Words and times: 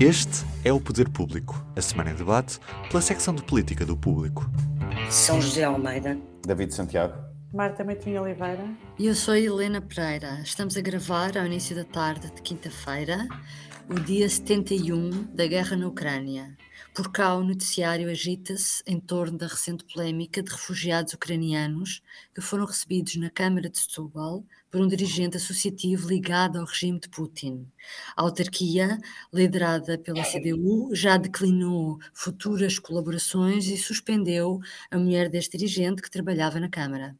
Este 0.00 0.46
é 0.64 0.72
o 0.72 0.78
Poder 0.78 1.08
Público, 1.08 1.60
a 1.74 1.82
semana 1.82 2.12
em 2.12 2.14
debate 2.14 2.60
pela 2.88 3.02
secção 3.02 3.34
de 3.34 3.42
política 3.42 3.84
do 3.84 3.96
Público. 3.96 4.48
São 5.10 5.42
José 5.42 5.64
Almeida. 5.64 6.16
David 6.46 6.72
Santiago. 6.72 7.14
Marta 7.52 7.82
Meitinho 7.82 8.22
Oliveira. 8.22 8.64
E 8.96 9.08
eu 9.08 9.14
sou 9.16 9.34
Helena 9.34 9.80
Pereira. 9.80 10.40
Estamos 10.44 10.76
a 10.76 10.80
gravar 10.80 11.36
ao 11.36 11.44
início 11.46 11.74
da 11.74 11.82
tarde 11.82 12.30
de 12.32 12.40
quinta-feira, 12.42 13.26
o 13.88 13.94
dia 13.94 14.28
71 14.28 15.34
da 15.34 15.48
guerra 15.48 15.76
na 15.76 15.88
Ucrânia. 15.88 16.56
Por 16.94 17.12
cá, 17.12 17.34
o 17.36 17.44
noticiário 17.44 18.10
agita-se 18.10 18.82
em 18.86 18.98
torno 18.98 19.38
da 19.38 19.46
recente 19.46 19.84
polémica 19.84 20.42
de 20.42 20.50
refugiados 20.50 21.14
ucranianos 21.14 22.02
que 22.34 22.40
foram 22.40 22.64
recebidos 22.64 23.14
na 23.16 23.30
Câmara 23.30 23.70
de 23.70 23.78
Setúbal 23.78 24.44
por 24.70 24.80
um 24.80 24.88
dirigente 24.88 25.36
associativo 25.36 26.08
ligado 26.08 26.58
ao 26.58 26.64
regime 26.64 26.98
de 26.98 27.08
Putin. 27.08 27.66
A 28.16 28.22
autarquia, 28.22 28.98
liderada 29.32 29.96
pela 29.96 30.22
CDU, 30.24 30.90
já 30.92 31.16
declinou 31.16 31.98
futuras 32.12 32.78
colaborações 32.78 33.66
e 33.66 33.76
suspendeu 33.76 34.60
a 34.90 34.98
mulher 34.98 35.30
deste 35.30 35.56
dirigente 35.56 36.02
que 36.02 36.10
trabalhava 36.10 36.60
na 36.60 36.68
Câmara. 36.68 37.16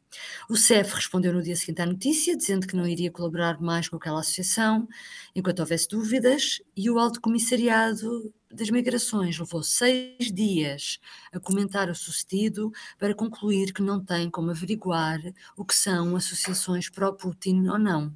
O 0.49 0.55
CEF 0.55 0.93
respondeu 0.93 1.33
no 1.33 1.41
dia 1.41 1.55
seguinte 1.55 1.81
à 1.81 1.85
notícia, 1.85 2.35
dizendo 2.35 2.67
que 2.67 2.75
não 2.75 2.85
iria 2.85 3.11
colaborar 3.11 3.59
mais 3.61 3.87
com 3.87 3.95
aquela 3.95 4.19
associação 4.19 4.87
enquanto 5.33 5.59
houvesse 5.61 5.87
dúvidas, 5.87 6.61
e 6.75 6.89
o 6.89 6.99
Alto 6.99 7.21
Comissariado 7.21 8.33
das 8.51 8.69
Migrações 8.69 9.37
levou 9.37 9.61
seis 9.61 10.31
dias 10.31 10.99
a 11.31 11.39
comentar 11.39 11.89
o 11.89 11.95
sucedido 11.95 12.71
para 12.97 13.13
concluir 13.13 13.71
que 13.73 13.81
não 13.81 14.03
tem 14.03 14.29
como 14.29 14.51
averiguar 14.51 15.19
o 15.55 15.63
que 15.63 15.75
são 15.75 16.15
associações 16.15 16.89
pró-Putin 16.89 17.67
ou 17.67 17.77
não. 17.77 18.13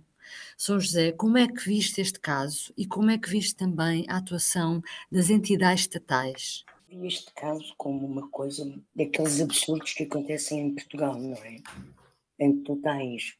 São 0.57 0.79
José, 0.79 1.11
como 1.11 1.37
é 1.37 1.47
que 1.47 1.67
viste 1.67 2.01
este 2.01 2.19
caso 2.19 2.73
e 2.75 2.85
como 2.85 3.11
é 3.11 3.17
que 3.17 3.29
viste 3.29 3.55
também 3.55 4.05
a 4.09 4.17
atuação 4.17 4.81
das 5.11 5.29
entidades 5.29 5.81
estatais? 5.81 6.63
Vi 6.87 7.07
este 7.07 7.31
caso 7.33 7.73
como 7.77 8.05
uma 8.05 8.27
coisa 8.29 8.63
daqueles 8.95 9.39
absurdos 9.41 9.93
que 9.93 10.03
acontecem 10.03 10.59
em 10.59 10.73
Portugal, 10.73 11.19
não 11.19 11.33
é? 11.33 11.57
Em 12.39 12.57
que 12.57 12.63
tu 12.63 12.75
tens 12.77 13.37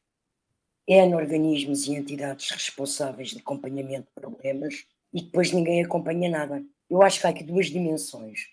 organismos 1.15 1.87
e 1.87 1.95
entidades 1.95 2.51
responsáveis 2.51 3.29
de 3.29 3.39
acompanhamento 3.39 4.07
de 4.07 4.21
problemas 4.21 4.85
e 5.13 5.21
depois 5.21 5.51
ninguém 5.51 5.83
acompanha 5.83 6.29
nada. 6.29 6.63
Eu 6.89 7.01
acho 7.01 7.19
que 7.19 7.27
há 7.27 7.29
aqui 7.29 7.43
duas 7.43 7.67
dimensões. 7.67 8.47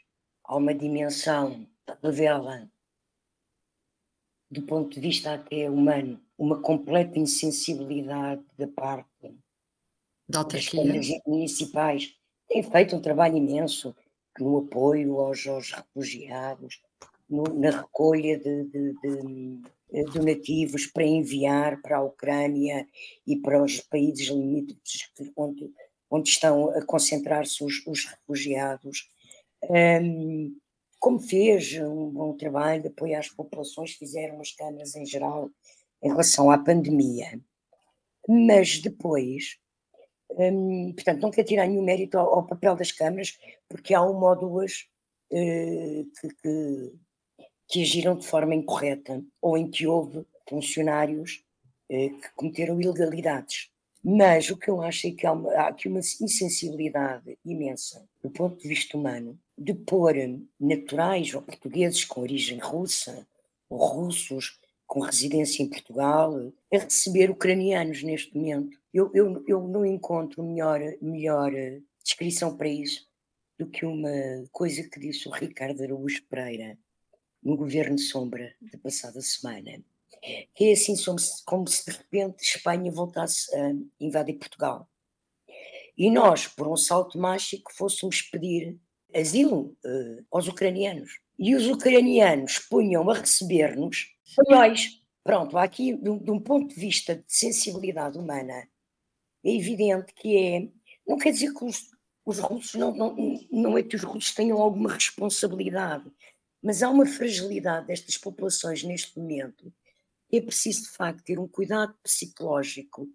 Há 0.44 0.56
uma 0.56 0.74
dimensão 0.74 1.66
que 1.86 1.92
revela, 2.02 2.70
do 4.50 4.62
ponto 4.62 4.94
de 4.94 5.00
vista 5.00 5.34
até 5.34 5.68
humano, 5.68 6.20
uma 6.38 6.60
completa 6.60 7.18
insensibilidade 7.18 8.42
da 8.56 8.66
parte 8.66 9.08
da 10.28 10.42
das 10.42 10.68
câmaras 10.68 11.06
municipais. 11.26 12.14
Têm 12.48 12.62
feito 12.62 12.96
um 12.96 13.00
trabalho 13.00 13.36
imenso 13.36 13.94
no 14.38 14.58
apoio 14.58 15.18
aos, 15.18 15.46
aos 15.46 15.72
refugiados, 15.72 16.80
no, 17.28 17.44
na 17.44 17.70
recolha 17.70 18.38
de, 18.38 18.64
de, 18.64 18.92
de, 18.94 20.04
donativos 20.12 20.86
para 20.86 21.04
enviar 21.04 21.80
para 21.82 21.98
a 21.98 22.02
Ucrânia 22.02 22.86
e 23.26 23.36
para 23.36 23.62
os 23.62 23.80
países 23.80 24.28
limítrofes 24.28 25.10
onde 25.36 25.70
onde 26.10 26.28
estão 26.28 26.70
a 26.70 26.84
concentrar-se 26.84 27.62
os, 27.62 27.86
os, 27.86 28.04
refugiados, 28.06 29.08
um, 29.70 30.56
como 30.98 31.20
fez 31.20 31.72
um 31.80 32.10
bom 32.10 32.36
trabalho 32.36 32.82
de 32.82 32.88
apoio 32.88 33.18
às 33.18 33.28
populações, 33.28 33.92
fizeram 33.92 34.40
as 34.40 34.52
câmaras 34.52 34.94
em 34.96 35.06
geral 35.06 35.50
em 36.02 36.08
relação 36.08 36.50
à 36.50 36.58
pandemia. 36.58 37.40
Mas 38.28 38.78
depois, 38.78 39.58
um, 40.30 40.92
portanto, 40.92 41.22
não 41.22 41.30
quero 41.30 41.46
tirar 41.46 41.66
nenhum 41.66 41.82
mérito 41.82 42.18
ao, 42.18 42.34
ao, 42.34 42.46
papel 42.46 42.76
das 42.76 42.92
câmaras, 42.92 43.38
porque 43.68 43.94
há 43.94 44.02
uma 44.02 44.30
ou 44.30 44.36
duas 44.36 44.86
uh, 45.32 46.04
que, 46.20 46.28
que, 46.42 46.92
que, 47.68 47.82
agiram 47.82 48.16
de 48.16 48.26
forma 48.26 48.54
incorreta, 48.54 49.22
ou 49.40 49.56
em 49.56 49.70
que 49.70 49.86
houve 49.86 50.26
funcionários 50.48 51.44
uh, 51.90 52.20
que 52.20 52.30
cometeram 52.34 52.80
ilegalidades. 52.80 53.70
Mas 54.02 54.48
o 54.50 54.56
que 54.56 54.70
eu 54.70 54.80
acho 54.80 55.06
é 55.06 55.10
que 55.10 55.26
há, 55.26 55.32
uma, 55.32 55.52
há 55.52 55.68
aqui 55.68 55.88
uma 55.88 56.00
insensibilidade 56.00 57.38
imensa, 57.44 58.08
do 58.22 58.30
ponto 58.30 58.60
de 58.60 58.66
vista 58.66 58.96
humano, 58.96 59.38
de 59.56 59.74
pôr 59.74 60.14
naturais 60.58 61.34
ou 61.34 61.42
portugueses 61.42 62.04
com 62.04 62.22
origem 62.22 62.58
russa, 62.58 63.26
ou 63.68 63.78
russos 63.78 64.58
com 64.86 65.00
residência 65.00 65.62
em 65.62 65.68
Portugal, 65.68 66.34
a 66.72 66.78
receber 66.78 67.30
ucranianos 67.30 68.02
neste 68.02 68.36
momento. 68.36 68.76
Eu, 68.92 69.10
eu, 69.14 69.44
eu 69.46 69.68
não 69.68 69.84
encontro 69.84 70.42
melhor, 70.42 70.80
melhor 71.00 71.52
descrição 72.02 72.56
para 72.56 72.68
isso 72.68 73.08
do 73.58 73.66
que 73.66 73.84
uma 73.84 74.10
coisa 74.50 74.82
que 74.82 74.98
disse 74.98 75.28
o 75.28 75.30
Ricardo 75.30 75.82
Araújo 75.82 76.22
Pereira 76.24 76.76
no 77.42 77.56
Governo 77.56 77.98
Sombra 77.98 78.54
da 78.60 78.78
passada 78.78 79.20
semana 79.20 79.82
que 80.54 80.64
é 80.64 80.72
assim 80.72 80.94
como 81.44 81.66
se 81.66 81.84
de 81.84 81.96
repente 81.96 82.42
Espanha 82.42 82.90
voltasse 82.92 83.54
a 83.56 83.72
invadir 83.98 84.38
Portugal. 84.38 84.88
E 85.96 86.10
nós, 86.10 86.46
por 86.46 86.68
um 86.68 86.76
salto 86.76 87.18
mágico, 87.18 87.72
fôssemos 87.74 88.22
pedir 88.22 88.78
asilo 89.14 89.76
uh, 89.84 90.24
aos 90.30 90.48
ucranianos. 90.48 91.18
E 91.38 91.54
os 91.54 91.66
ucranianos 91.66 92.58
punham 92.58 93.08
a 93.10 93.14
receber-nos 93.14 94.14
espanhóis. 94.24 95.00
Pronto, 95.24 95.58
aqui, 95.58 95.94
de 95.94 96.08
um, 96.08 96.18
de 96.18 96.30
um, 96.30 96.40
ponto 96.40 96.74
de 96.74 96.80
vista 96.80 97.16
de 97.16 97.24
sensibilidade 97.26 98.18
humana, 98.18 98.66
é 99.44 99.54
evidente 99.54 100.12
que 100.14 100.36
é. 100.36 100.68
Não 101.06 101.18
quer 101.18 101.32
dizer 101.32 101.52
que 101.52 101.64
os, 101.64 101.90
os 102.24 102.38
russos, 102.38 102.74
não, 102.74 102.94
não, 102.94 103.16
não 103.50 103.76
é 103.76 103.82
que 103.82 103.96
os 103.96 104.02
russos 104.02 104.34
tenham 104.34 104.60
alguma 104.60 104.94
responsabilidade, 104.94 106.10
mas 106.62 106.82
há 106.82 106.90
uma 106.90 107.06
fragilidade 107.06 107.86
destas 107.86 108.16
populações 108.16 108.82
neste 108.82 109.18
momento 109.18 109.72
é 110.32 110.40
preciso, 110.40 110.82
de 110.82 110.90
facto, 110.90 111.24
ter 111.24 111.38
um 111.38 111.48
cuidado 111.48 111.94
psicológico 112.02 113.08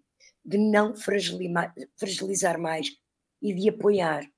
de 0.44 0.58
não 0.58 0.94
fragilizar 0.94 2.60
mais 2.60 2.96
e 3.42 3.52
de 3.52 3.68
apoiar. 3.68 4.30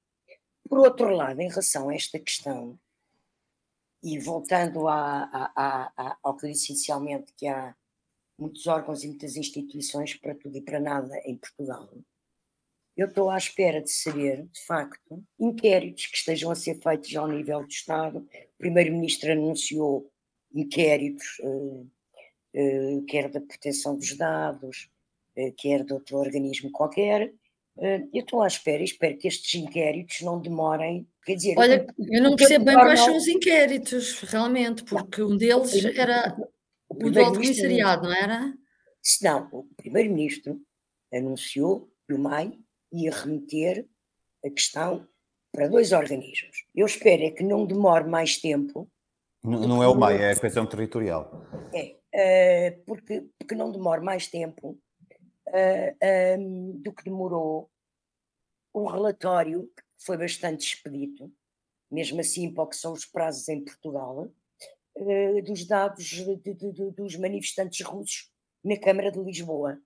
Por 0.69 0.79
outro 0.79 1.11
lado, 1.11 1.41
em 1.41 1.49
relação 1.49 1.89
a 1.89 1.95
esta 1.95 2.19
questão, 2.19 2.79
e 4.03 4.19
voltando 4.19 4.87
ao 4.89 6.37
que 6.37 6.47
eu 6.47 6.51
disse 6.51 6.73
inicialmente, 6.73 7.33
que 7.37 7.47
há 7.47 7.75
muitos 8.39 8.67
órgãos 8.67 9.03
e 9.03 9.09
muitas 9.09 9.37
instituições 9.37 10.15
para 10.15 10.35
tudo 10.35 10.57
e 10.57 10.63
para 10.63 10.79
nada 10.79 11.17
em 11.25 11.37
Portugal, 11.37 11.91
eu 12.97 13.07
estou 13.07 13.31
à 13.31 13.37
espera 13.37 13.81
de 13.81 13.91
saber, 13.93 14.45
de 14.47 14.61
facto, 14.65 15.25
inquéritos 15.39 16.07
que 16.07 16.17
estejam 16.17 16.51
a 16.51 16.57
ser 16.57 16.81
feitos 16.83 17.15
ao 17.15 17.29
nível 17.29 17.61
do 17.63 17.69
Estado. 17.69 18.19
O 18.19 18.59
Primeiro-Ministro 18.59 19.31
anunciou 19.31 20.11
inquéritos. 20.53 21.39
Eh, 21.41 21.85
quer 23.09 23.31
da 23.31 23.41
proteção 23.41 23.97
dos 23.97 24.17
dados, 24.17 24.91
eh, 25.37 25.53
quer 25.57 25.85
de 25.85 25.93
outro 25.93 26.17
organismo 26.17 26.71
qualquer. 26.73 27.33
Eh, 27.79 28.03
eu 28.13 28.23
estou 28.23 28.43
à 28.43 28.47
espera 28.47 28.83
e 28.83 28.85
espero 28.85 29.17
que 29.17 29.29
estes 29.29 29.55
inquéritos 29.55 30.21
não 30.23 30.41
demorem. 30.41 31.07
Quer 31.25 31.37
dizer, 31.37 31.55
Olha, 31.57 31.87
eu 31.99 32.23
não 32.23 32.35
percebo 32.35 32.65
bem 32.65 32.75
quais 32.75 33.01
são 33.01 33.17
os 33.17 33.29
inquéritos, 33.29 34.21
realmente, 34.23 34.83
porque 34.85 35.23
um 35.23 35.37
deles 35.37 35.85
era 35.97 36.37
o, 36.89 37.07
o 37.07 37.11
do 37.11 37.21
Alto 37.21 37.35
Comissariado, 37.35 38.03
não 38.03 38.15
era? 38.15 38.55
Não, 39.23 39.49
o 39.53 39.65
Primeiro-Ministro 39.77 40.61
anunciou 41.13 41.89
que 42.07 42.15
o 42.15 42.19
MAI 42.19 42.59
ia 42.93 43.11
remeter 43.11 43.87
a 44.45 44.51
questão 44.51 45.07
para 45.53 45.69
dois 45.69 45.93
organismos. 45.93 46.65
Eu 46.75 46.87
espero 46.87 47.23
é 47.23 47.31
que 47.31 47.45
não 47.45 47.65
demore 47.65 48.09
mais 48.09 48.39
tempo. 48.39 48.91
Não, 49.45 49.61
não 49.61 49.83
é 49.83 49.89
o 49.89 49.95
MAI, 49.95 50.17
é 50.17 50.31
a 50.33 50.37
questão 50.37 50.67
territorial. 50.67 51.47
É, 51.73 51.98
uh, 52.15 52.85
porque, 52.87 53.27
porque 53.39 53.55
não 53.55 53.71
demora 53.71 54.01
mais 54.01 54.27
tempo 54.27 54.79
uh, 55.49 55.97
eh, 56.01 56.37
um, 56.39 56.81
do 56.81 56.93
que 56.93 57.05
demorou 57.05 57.71
o 58.73 58.87
relatório, 58.87 59.65
que 59.77 59.83
foi 60.05 60.17
bastante 60.17 60.67
expedito, 60.67 61.33
mesmo 61.91 62.21
assim 62.21 62.53
para 62.53 62.65
o 62.65 62.69
que 62.69 62.77
são 62.77 62.93
os 62.93 63.05
prazos 63.05 63.49
em 63.49 63.65
Portugal, 63.65 64.31
uh, 64.97 65.43
dos 65.43 65.67
dados 65.67 66.05
de, 66.05 66.37
de, 66.37 66.55
de, 66.55 66.91
dos 66.93 67.17
manifestantes 67.17 67.85
russos 67.85 68.31
na 68.65 68.79
Câmara 68.79 69.11
de 69.11 69.21
Lisboa. 69.21 69.81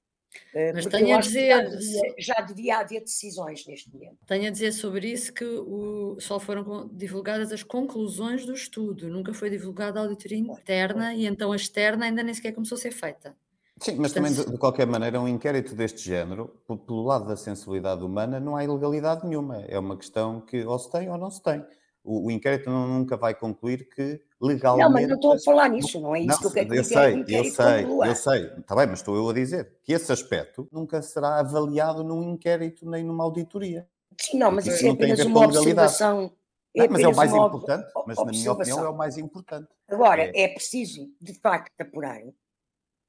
Mas 0.74 0.86
tenho 0.86 1.16
a 1.16 1.20
dizer. 1.20 1.48
Já 1.48 1.60
devia, 1.62 2.14
já 2.18 2.40
devia, 2.40 2.78
haver 2.78 3.00
decisões 3.00 3.66
neste 3.66 3.92
momento. 3.92 4.18
Tenho 4.26 4.48
a 4.48 4.50
dizer 4.50 4.72
sobre 4.72 5.08
isso 5.10 5.32
que 5.32 5.44
o, 5.44 6.16
só 6.20 6.38
foram 6.38 6.88
divulgadas 6.92 7.52
as 7.52 7.62
conclusões 7.62 8.44
do 8.44 8.52
estudo, 8.52 9.08
nunca 9.08 9.32
foi 9.32 9.50
divulgada 9.50 9.98
a 9.98 10.02
auditoria 10.02 10.38
interna 10.38 11.14
e 11.14 11.26
então 11.26 11.52
a 11.52 11.56
externa 11.56 12.06
ainda 12.06 12.22
nem 12.22 12.34
sequer 12.34 12.52
começou 12.52 12.76
a 12.76 12.80
ser 12.80 12.92
feita. 12.92 13.36
Sim, 13.80 13.96
mas 13.96 14.12
também, 14.12 14.32
de, 14.32 14.48
de, 14.48 14.58
qualquer 14.58 14.86
maneira, 14.86 15.20
um 15.20 15.26
inquérito 15.26 15.74
deste 15.74 16.04
género, 16.04 16.48
pelo 16.86 17.02
lado 17.02 17.26
da 17.26 17.36
sensibilidade 17.36 18.04
humana, 18.04 18.38
não 18.38 18.54
há 18.54 18.62
ilegalidade 18.62 19.26
nenhuma. 19.26 19.62
É 19.62 19.76
uma 19.78 19.96
questão 19.96 20.40
que 20.40 20.64
ou 20.64 20.78
se 20.78 20.90
tem 20.90 21.10
ou 21.10 21.18
não 21.18 21.30
se 21.30 21.42
tem 21.42 21.64
o, 22.04 22.26
o 22.26 22.30
inquérito 22.30 22.68
não, 22.68 22.86
nunca 22.86 23.16
vai 23.16 23.34
concluir 23.34 23.88
que 23.88 24.20
legalmente. 24.42 24.84
Não, 24.84 24.92
mas 24.92 25.08
não 25.08 25.14
estou 25.14 25.32
a 25.34 25.38
falar 25.38 25.68
nisso, 25.68 26.00
não 26.00 26.16
é 26.16 26.20
isso 26.20 26.28
não, 26.28 26.38
que 26.38 26.46
eu 26.46 26.50
quero 26.50 26.74
eu 26.74 26.84
sei, 26.84 27.24
eu 27.28 27.44
sei, 27.44 27.84
eu 27.84 28.16
sei, 28.16 28.52
está 28.58 28.74
bem, 28.74 28.86
mas 28.88 28.98
estou 28.98 29.16
eu 29.16 29.28
a 29.28 29.32
dizer 29.32 29.78
que 29.84 29.92
esse 29.92 30.10
aspecto 30.10 30.68
nunca 30.72 31.00
será 31.00 31.38
avaliado 31.38 32.02
num 32.02 32.22
inquérito 32.30 32.88
nem 32.88 33.04
numa 33.04 33.24
auditoria. 33.24 33.88
Sim, 34.20 34.38
não, 34.38 34.50
mas 34.50 34.66
Isso 34.66 34.86
é 34.86 34.90
apenas 34.90 35.20
uma 35.20 35.46
observação. 35.46 36.32
Não, 36.74 36.86
mas 36.90 37.02
é 37.02 37.08
o 37.08 37.16
mais 37.16 37.32
importante, 37.32 37.92
mas 38.06 38.16
na 38.16 38.24
minha 38.24 38.52
opinião 38.52 38.84
é 38.84 38.88
o 38.88 38.96
mais 38.96 39.18
importante. 39.18 39.68
Agora, 39.88 40.22
É. 40.22 40.42
é 40.42 40.48
preciso, 40.48 41.08
de 41.20 41.34
facto, 41.34 41.70
apurar 41.78 42.22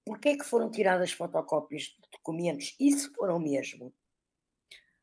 porque 0.05 0.29
é 0.29 0.37
que 0.37 0.43
foram 0.43 0.69
tiradas 0.69 1.11
fotocópias 1.11 1.83
de 1.83 2.09
documentos, 2.11 2.75
e 2.79 2.91
se 2.91 3.09
foram 3.13 3.39
mesmo, 3.39 3.93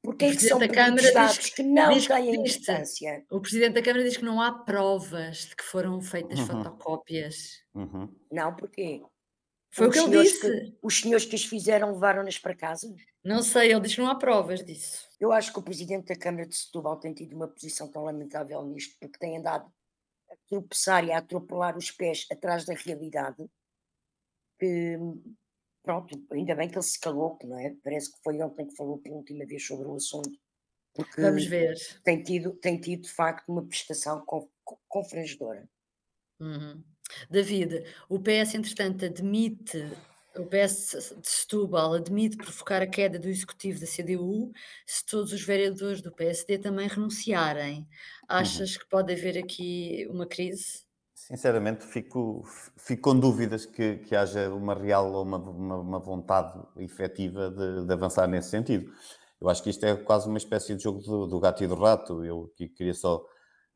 porque 0.02 0.24
O 0.24 0.28
é 0.28 0.30
que 0.34 0.40
são 0.40 0.58
Presidente 0.58 0.76
da 0.76 0.84
Câmara 0.84 1.28
diz 1.28 1.38
que- 1.50 1.54
que 1.56 1.62
não 1.62 1.92
diz 1.92 2.06
que 2.06 2.12
têm 2.14 2.34
importância. 2.34 3.24
O 3.30 3.40
Presidente 3.40 3.74
da 3.74 3.82
Câmara 3.82 4.04
diz 4.04 4.16
que 4.16 4.24
não 4.24 4.40
há 4.40 4.52
provas 4.64 5.36
de 5.46 5.56
que 5.56 5.62
foram 5.64 6.00
feitas 6.00 6.38
Uhum. 6.40 6.46
fotocópias. 6.46 7.62
Uhum. 7.74 8.08
Não, 8.32 8.54
porquê? 8.56 9.02
Foi 9.72 9.86
o 9.88 9.90
que 9.92 9.98
ele 9.98 10.22
disse. 10.22 10.76
Os 10.82 10.98
senhores 11.00 11.24
que 11.26 11.36
as 11.36 11.44
fizeram 11.44 11.92
levaram-nas 11.92 12.38
para 12.38 12.54
casa? 12.56 12.92
Não 13.22 13.42
sei, 13.42 13.70
ele 13.70 13.80
diz 13.80 13.94
que 13.94 14.00
não 14.00 14.08
há 14.10 14.14
provas 14.14 14.64
disso. 14.64 15.06
Eu 15.20 15.30
acho 15.32 15.52
que 15.52 15.58
o 15.58 15.62
presidente 15.62 16.06
da 16.06 16.16
Câmara 16.16 16.46
de 16.46 16.56
Setúbal 16.56 16.98
tem 16.98 17.12
tido 17.12 17.36
uma 17.36 17.46
posição 17.46 17.86
tão 17.86 18.02
lamentável 18.04 18.62
nisto, 18.64 18.96
porque 18.98 19.18
tem 19.18 19.36
andado 19.36 19.70
a 20.30 20.34
tropeçar 20.48 21.04
e 21.04 21.12
a 21.12 21.18
atropelar 21.18 21.76
os 21.76 21.90
pés 21.90 22.26
atrás 22.32 22.64
da 22.64 22.72
realidade, 22.74 23.46
que, 24.58 24.96
pronto, 25.82 26.26
ainda 26.32 26.54
bem 26.54 26.68
que 26.68 26.76
ele 26.76 26.82
se 26.82 27.00
calou, 27.00 27.38
não 27.44 27.58
é? 27.58 27.74
Parece 27.82 28.12
que 28.12 28.18
foi 28.22 28.40
ontem 28.42 28.66
que 28.66 28.76
falou 28.76 28.98
pela 28.98 29.16
última 29.16 29.46
vez 29.46 29.66
sobre 29.66 29.86
o 29.88 29.94
assunto, 29.94 30.38
porque 30.94 31.20
Vamos 31.20 31.44
ver. 31.46 31.76
tem 32.04 32.22
tido, 32.22 32.52
tem 32.54 32.80
tido 32.80 33.02
de 33.02 33.12
facto 33.12 33.48
uma 33.50 33.66
prestação 33.66 34.24
con- 34.26 34.48
con- 34.64 34.78
confrangedora. 34.88 35.68
Uhum. 36.40 36.82
David, 37.28 37.84
o 38.08 38.18
PS, 38.20 38.56
entretanto, 38.56 39.04
admite, 39.04 39.78
o 40.36 40.46
PS 40.46 40.96
de 41.20 41.28
Setúbal 41.28 41.94
admite 41.94 42.36
provocar 42.36 42.80
a 42.82 42.86
queda 42.86 43.18
do 43.18 43.28
executivo 43.28 43.80
da 43.80 43.86
CDU 43.86 44.52
se 44.86 45.04
todos 45.04 45.32
os 45.32 45.42
vereadores 45.42 46.00
do 46.00 46.12
PSD 46.12 46.58
também 46.58 46.88
renunciarem. 46.88 47.86
Achas 48.28 48.76
que 48.76 48.88
pode 48.88 49.12
haver 49.12 49.36
aqui 49.38 50.06
uma 50.08 50.26
crise? 50.26 50.84
Sinceramente, 51.30 51.86
fico, 51.86 52.42
fico 52.76 53.02
com 53.02 53.16
dúvidas 53.16 53.64
que, 53.64 53.98
que 53.98 54.16
haja 54.16 54.52
uma 54.52 54.74
real 54.74 55.12
ou 55.12 55.22
uma, 55.22 55.36
uma, 55.38 55.76
uma 55.76 55.98
vontade 56.00 56.60
efetiva 56.76 57.48
de, 57.48 57.86
de 57.86 57.92
avançar 57.92 58.26
nesse 58.26 58.50
sentido. 58.50 58.92
Eu 59.40 59.48
acho 59.48 59.62
que 59.62 59.70
isto 59.70 59.86
é 59.86 59.94
quase 59.94 60.28
uma 60.28 60.38
espécie 60.38 60.74
de 60.74 60.82
jogo 60.82 60.98
do, 61.00 61.28
do 61.28 61.38
gato 61.38 61.62
e 61.62 61.68
do 61.68 61.76
rato. 61.76 62.24
Eu 62.24 62.52
queria 62.74 62.92
só 62.92 63.24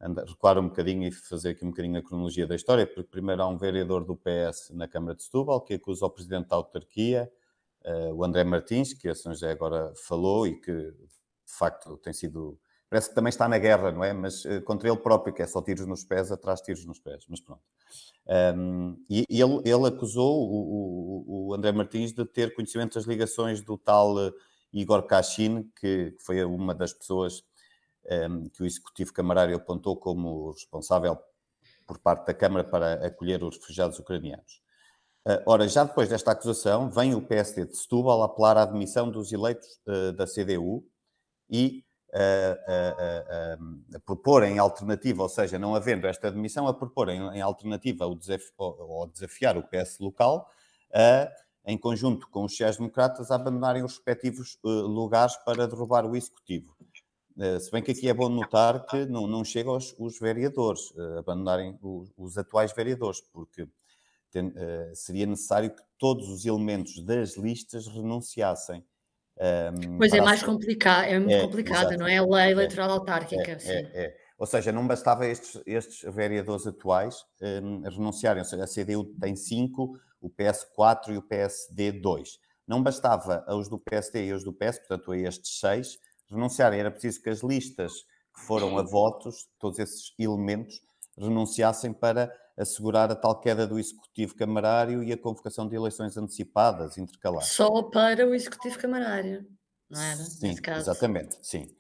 andar, 0.01 0.25
recuar 0.25 0.59
um 0.59 0.69
bocadinho 0.69 1.07
e 1.07 1.13
fazer 1.13 1.51
aqui 1.51 1.65
um 1.65 1.71
bocadinho 1.71 1.97
a 1.97 2.03
cronologia 2.03 2.45
da 2.45 2.57
história, 2.57 2.89
porque 2.89 3.05
primeiro 3.05 3.41
há 3.43 3.47
um 3.47 3.57
vereador 3.57 4.05
do 4.05 4.17
PS 4.17 4.71
na 4.73 4.89
Câmara 4.89 5.15
de 5.15 5.23
Setúbal 5.23 5.61
que 5.61 5.75
acusa 5.75 6.07
o 6.07 6.11
presidente 6.11 6.49
da 6.49 6.57
autarquia, 6.57 7.31
eh, 7.85 8.13
o 8.13 8.25
André 8.25 8.43
Martins, 8.43 8.93
que 8.95 9.09
a 9.09 9.15
São 9.15 9.33
José 9.33 9.53
agora 9.53 9.93
falou 9.95 10.45
e 10.45 10.61
que 10.61 10.73
de 10.73 11.57
facto 11.57 11.97
tem 11.99 12.13
sido 12.13 12.59
parece 12.95 13.09
que 13.09 13.15
também 13.17 13.31
está 13.31 13.49
na 13.49 13.59
guerra, 13.59 13.91
não 13.91 14.05
é? 14.05 14.13
Mas 14.13 14.45
uh, 14.45 14.63
contra 14.63 14.89
ele 14.89 14.97
próprio, 14.97 15.35
que 15.35 15.43
é 15.43 15.47
só 15.49 15.61
tiros 15.61 15.85
nos 15.85 16.05
pés, 16.05 16.31
atrás 16.31 16.61
tiros 16.61 16.87
nos 16.87 17.01
pés, 17.01 17.25
mas 17.29 17.41
pronto. 17.41 17.61
Um, 18.57 18.97
e 19.11 19.27
ele, 19.29 19.61
ele 19.65 19.89
acusou 19.89 20.49
o, 20.49 21.27
o, 21.27 21.49
o, 21.49 21.55
André 21.55 21.73
Martins 21.73 22.13
de 22.13 22.25
ter 22.25 22.55
conhecimento 22.55 22.95
das 22.95 23.05
ligações 23.05 23.61
do 23.61 23.77
tal 23.77 24.15
uh, 24.15 24.33
Igor 24.73 25.03
Kashin, 25.03 25.69
que, 25.75 26.13
que, 26.13 26.23
foi 26.23 26.45
uma 26.45 26.73
das 26.73 26.93
pessoas 26.93 27.43
um, 28.31 28.49
que 28.49 28.63
o 28.63 28.67
Executivo 28.67 29.13
Camarário 29.13 29.57
apontou 29.57 29.97
como 29.97 30.53
responsável 30.53 31.19
por 31.89 31.99
parte 31.99 32.27
da 32.27 32.33
Câmara 32.33 32.63
para 32.63 33.05
acolher 33.05 33.43
os 33.43 33.57
refugiados 33.57 33.99
ucranianos. 33.99 34.63
Uh, 35.27 35.43
ora, 35.47 35.67
já 35.67 35.83
depois 35.83 36.09
desta 36.09 36.31
acusação, 36.31 36.89
vem 36.93 37.13
o 37.13 37.27
PSD 37.27 37.67
de 37.67 37.77
Setúbal 37.77 38.23
apelar 38.23 38.57
à 38.57 38.63
admissão 38.63 39.11
dos 39.11 39.33
eleitos 39.33 39.81
da 40.17 40.27
CDU 40.27 40.87
e 41.51 41.85
a, 42.15 42.73
a, 42.73 43.97
a, 43.97 44.01
propor 44.01 44.45
em 44.45 44.59
alternativa, 44.59 45.23
ou 45.23 45.29
seja, 45.29 45.59
não 45.59 45.75
havendo 45.75 46.07
esta 46.07 46.29
admissão, 46.29 46.69
a 46.69 46.75
propor 46.75 47.09
em, 47.09 47.21
em 47.37 47.41
alternativa 47.41 48.07
o 48.07 48.19
ou, 48.57 49.07
desafiar 49.09 49.59
o 49.59 49.65
PS 49.65 49.99
local 49.99 50.49
a, 50.95 51.29
em 51.67 51.77
conjunto 51.77 52.29
com 52.29 52.45
os 52.45 52.53
sociais-democratas, 52.53 53.31
a 53.31 53.35
abandonarem 53.35 53.83
os 53.83 53.97
respectivos 53.97 54.59
uh, 54.63 54.69
lugares 54.69 55.35
para 55.45 55.67
derrubar 55.67 56.07
o 56.07 56.15
Executivo. 56.15 56.77
Uh, 57.37 57.59
se 57.59 57.71
bem 57.73 57.83
que 57.83 57.91
aqui 57.91 58.09
é 58.09 58.15
bom 58.15 58.29
notar 58.29 58.87
que 58.87 59.07
não, 59.07 59.27
não 59.27 59.43
chega 59.43 59.71
aos 59.71 59.93
os 59.99 60.21
vereadores, 60.21 60.91
uh, 60.93 61.19
abandonarem 61.19 61.77
os, 61.83 62.13
os, 62.17 62.39
atuais 62.39 62.73
vereadores, 62.73 63.21
porque 63.33 63.67
tem, 64.31 64.53
seria 64.95 65.27
necessário 65.27 65.71
que 65.71 65.83
todos 65.97 66.29
os 66.29 66.45
elementos 66.45 67.01
das 67.05 67.37
listas 67.37 67.87
renunciassem. 67.87 68.85
Um, 69.37 69.99
pois 69.99 70.13
é 70.13 70.21
mais 70.21 70.43
complicado, 70.43 71.07
é 71.07 71.19
muito 71.19 71.35
é, 71.35 71.41
complicado, 71.41 71.97
não 71.97 72.07
é? 72.07 72.19
A 72.19 72.25
lei 72.25 72.53
eleitoral 72.53 72.89
é, 72.89 72.93
autárquica. 72.93 73.59
É, 73.65 73.75
é, 73.75 74.05
é, 74.05 74.17
Ou 74.39 74.47
seja, 74.47 74.71
não 74.71 74.87
bastava 74.87 75.27
estes, 75.27 75.61
estes 75.67 76.03
vereadores 76.15 76.67
atuais 76.67 77.25
um, 77.43 77.81
renunciarem, 77.83 78.43
ou 78.43 78.49
seja, 78.49 78.65
a 78.65 78.67
CDU 78.67 79.05
tem 79.21 79.35
5, 79.35 79.99
o 80.21 80.31
PS 80.31 80.65
4 80.75 81.15
e 81.15 81.19
o 81.19 81.23
PSD 81.23 81.93
2. 81.93 82.39
Não 82.67 82.83
bastava 82.83 83.45
aos 83.47 83.69
do 83.69 83.79
PSD 83.79 84.29
e 84.29 84.33
aos 84.33 84.45
do 84.45 84.53
PS, 84.53 84.79
portanto 84.79 85.13
a 85.13 85.19
estes 85.19 85.59
6, 85.61 85.99
renunciarem. 86.31 86.81
Era 86.81 86.91
preciso 86.91 87.21
que 87.21 87.29
as 87.29 87.41
listas 87.41 87.93
que 88.35 88.41
foram 88.47 88.79
a 88.79 88.83
votos, 88.83 89.49
todos 89.59 89.79
esses 89.79 90.13
elementos, 90.19 90.81
renunciassem 91.19 91.93
para 91.93 92.33
assegurar 92.57 93.11
a 93.11 93.17
tal 93.17 93.41
queda 93.41 93.67
do 93.67 93.79
executivo 93.79 94.35
camarário 94.35 95.03
e 95.03 95.13
a 95.13 95.19
convocação 95.19 95.69
de 95.69 95.75
eleições 95.75 96.17
antecipadas, 96.17 96.97
intercalares. 96.97 97.49
Só 97.49 97.83
para 97.83 98.27
o 98.27 98.35
executivo 98.35 98.79
camarário, 98.79 99.47
não 99.91 100.01
era? 100.01 100.17
Sim, 100.17 100.55
exatamente, 100.77 101.37
sim. 101.43 101.75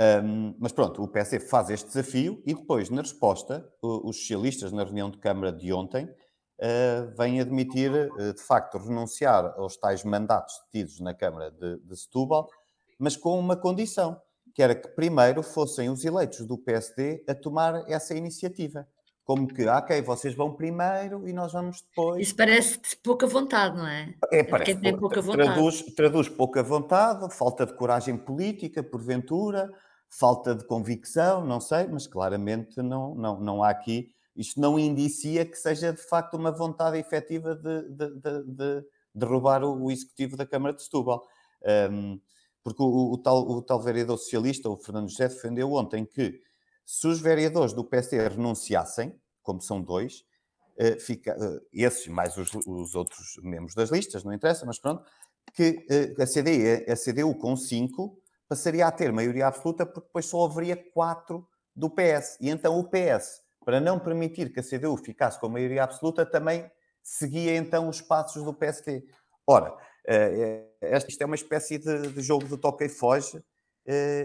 Um, 0.00 0.54
mas 0.60 0.70
pronto, 0.70 1.02
o 1.02 1.08
PSD 1.08 1.40
faz 1.40 1.70
este 1.70 1.88
desafio 1.88 2.40
e 2.46 2.54
depois, 2.54 2.88
na 2.88 3.02
resposta, 3.02 3.68
os 3.82 4.18
socialistas, 4.18 4.70
na 4.70 4.84
reunião 4.84 5.10
de 5.10 5.18
Câmara 5.18 5.50
de 5.50 5.72
ontem, 5.72 6.04
uh, 6.04 7.16
vêm 7.16 7.40
admitir, 7.40 7.90
uh, 7.90 8.32
de 8.32 8.40
facto, 8.40 8.78
renunciar 8.78 9.54
aos 9.56 9.76
tais 9.76 10.04
mandatos 10.04 10.54
tidos 10.70 11.00
na 11.00 11.14
Câmara 11.14 11.50
de, 11.50 11.78
de 11.80 11.96
Setúbal, 11.96 12.48
mas 12.96 13.16
com 13.16 13.38
uma 13.38 13.56
condição, 13.56 14.20
que 14.54 14.62
era 14.62 14.74
que 14.74 14.88
primeiro 14.88 15.42
fossem 15.42 15.88
os 15.88 16.04
eleitos 16.04 16.46
do 16.46 16.56
PSD 16.56 17.24
a 17.28 17.34
tomar 17.34 17.88
essa 17.90 18.14
iniciativa 18.14 18.86
como 19.28 19.46
que, 19.46 19.66
ok, 19.66 20.00
vocês 20.00 20.34
vão 20.34 20.54
primeiro 20.54 21.28
e 21.28 21.34
nós 21.34 21.52
vamos 21.52 21.82
depois. 21.82 22.26
Isso 22.26 22.34
parece 22.34 22.80
pouca 23.04 23.26
vontade, 23.26 23.76
não 23.76 23.86
é? 23.86 24.14
É, 24.32 24.42
parece. 24.42 24.74
Tem 24.76 24.96
pouca 24.96 25.20
vontade. 25.20 25.52
Traduz, 25.52 25.82
traduz 25.94 26.28
pouca 26.30 26.62
vontade, 26.62 27.34
falta 27.34 27.66
de 27.66 27.74
coragem 27.74 28.16
política, 28.16 28.82
porventura, 28.82 29.70
falta 30.08 30.54
de 30.54 30.64
convicção, 30.64 31.44
não 31.44 31.60
sei, 31.60 31.86
mas 31.88 32.06
claramente 32.06 32.80
não, 32.80 33.14
não, 33.14 33.38
não 33.38 33.62
há 33.62 33.68
aqui. 33.68 34.08
Isto 34.34 34.62
não 34.62 34.78
indicia 34.78 35.44
que 35.44 35.56
seja 35.56 35.92
de 35.92 36.00
facto 36.00 36.38
uma 36.38 36.50
vontade 36.50 36.96
efetiva 36.96 37.54
de, 37.54 37.82
de, 37.82 38.14
de, 38.14 38.44
de 38.46 38.84
derrubar 39.14 39.62
o, 39.62 39.84
o, 39.84 39.90
executivo 39.90 40.38
da 40.38 40.46
Câmara 40.46 40.74
de 40.74 40.82
Setúbal. 40.82 41.22
Um, 41.92 42.18
porque 42.64 42.82
o, 42.82 43.12
o, 43.12 43.18
tal, 43.18 43.46
o 43.46 43.60
tal 43.60 43.78
vereador 43.78 44.16
socialista, 44.16 44.70
o 44.70 44.78
Fernando 44.78 45.10
José, 45.10 45.28
defendeu 45.28 45.70
ontem 45.74 46.06
que 46.06 46.40
se 46.88 47.06
os 47.06 47.20
vereadores 47.20 47.74
do 47.74 47.84
PSD 47.84 48.28
renunciassem, 48.28 49.14
como 49.42 49.60
são 49.60 49.78
dois, 49.78 50.24
uh, 50.80 50.98
fica, 50.98 51.36
uh, 51.36 51.60
esses 51.70 52.06
mais 52.06 52.34
os, 52.38 52.50
os, 52.66 52.94
outros 52.94 53.38
membros 53.42 53.74
das 53.74 53.90
listas, 53.90 54.24
não 54.24 54.32
interessa, 54.32 54.64
mas 54.64 54.78
pronto, 54.78 55.04
que 55.52 55.84
uh, 55.90 56.16
a, 56.18 56.92
a 56.92 56.96
CDU 56.96 57.34
com 57.34 57.54
cinco 57.58 58.18
passaria 58.48 58.86
a 58.86 58.90
ter 58.90 59.12
maioria 59.12 59.48
absoluta 59.48 59.84
porque 59.84 60.06
depois 60.06 60.24
só 60.24 60.46
haveria 60.46 60.82
quatro 60.94 61.46
do 61.76 61.90
PS. 61.90 62.38
E 62.40 62.48
então 62.48 62.78
o 62.78 62.84
PS, 62.88 63.42
para 63.66 63.80
não 63.80 63.98
permitir 63.98 64.50
que 64.50 64.60
a 64.60 64.62
CDU 64.62 64.96
ficasse 64.96 65.38
com 65.38 65.46
maioria 65.50 65.84
absoluta, 65.84 66.24
também 66.24 66.70
seguia 67.02 67.54
então 67.54 67.86
os 67.86 68.00
passos 68.00 68.42
do 68.42 68.54
PSD. 68.54 69.04
Ora, 69.46 69.76
isto 71.06 71.20
é 71.20 71.26
uma 71.26 71.34
espécie 71.34 71.76
de, 71.76 72.12
de 72.12 72.22
jogo 72.22 72.46
de 72.46 72.56
toca 72.56 72.82
e 72.86 72.88
foge, 72.88 73.44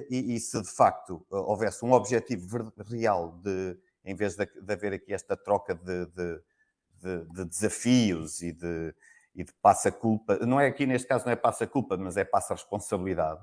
e, 0.09 0.35
e, 0.35 0.39
se 0.39 0.61
de 0.61 0.69
facto 0.69 1.25
houvesse 1.29 1.85
um 1.85 1.93
objetivo 1.93 2.73
real 2.85 3.39
de, 3.41 3.77
em 4.03 4.15
vez 4.15 4.35
de, 4.35 4.45
de 4.45 4.73
haver 4.73 4.93
aqui 4.93 5.13
esta 5.13 5.37
troca 5.37 5.73
de, 5.73 6.05
de, 6.07 7.25
de 7.33 7.45
desafios 7.45 8.41
e 8.41 8.51
de, 8.51 8.93
e 9.33 9.43
de 9.43 9.53
passa-culpa, 9.61 10.37
não 10.45 10.59
é 10.59 10.67
aqui 10.67 10.85
neste 10.85 11.07
caso 11.07 11.25
não 11.25 11.31
é 11.31 11.35
passa-culpa, 11.35 11.95
mas 11.97 12.17
é 12.17 12.25
passa-responsabilidade, 12.25 13.41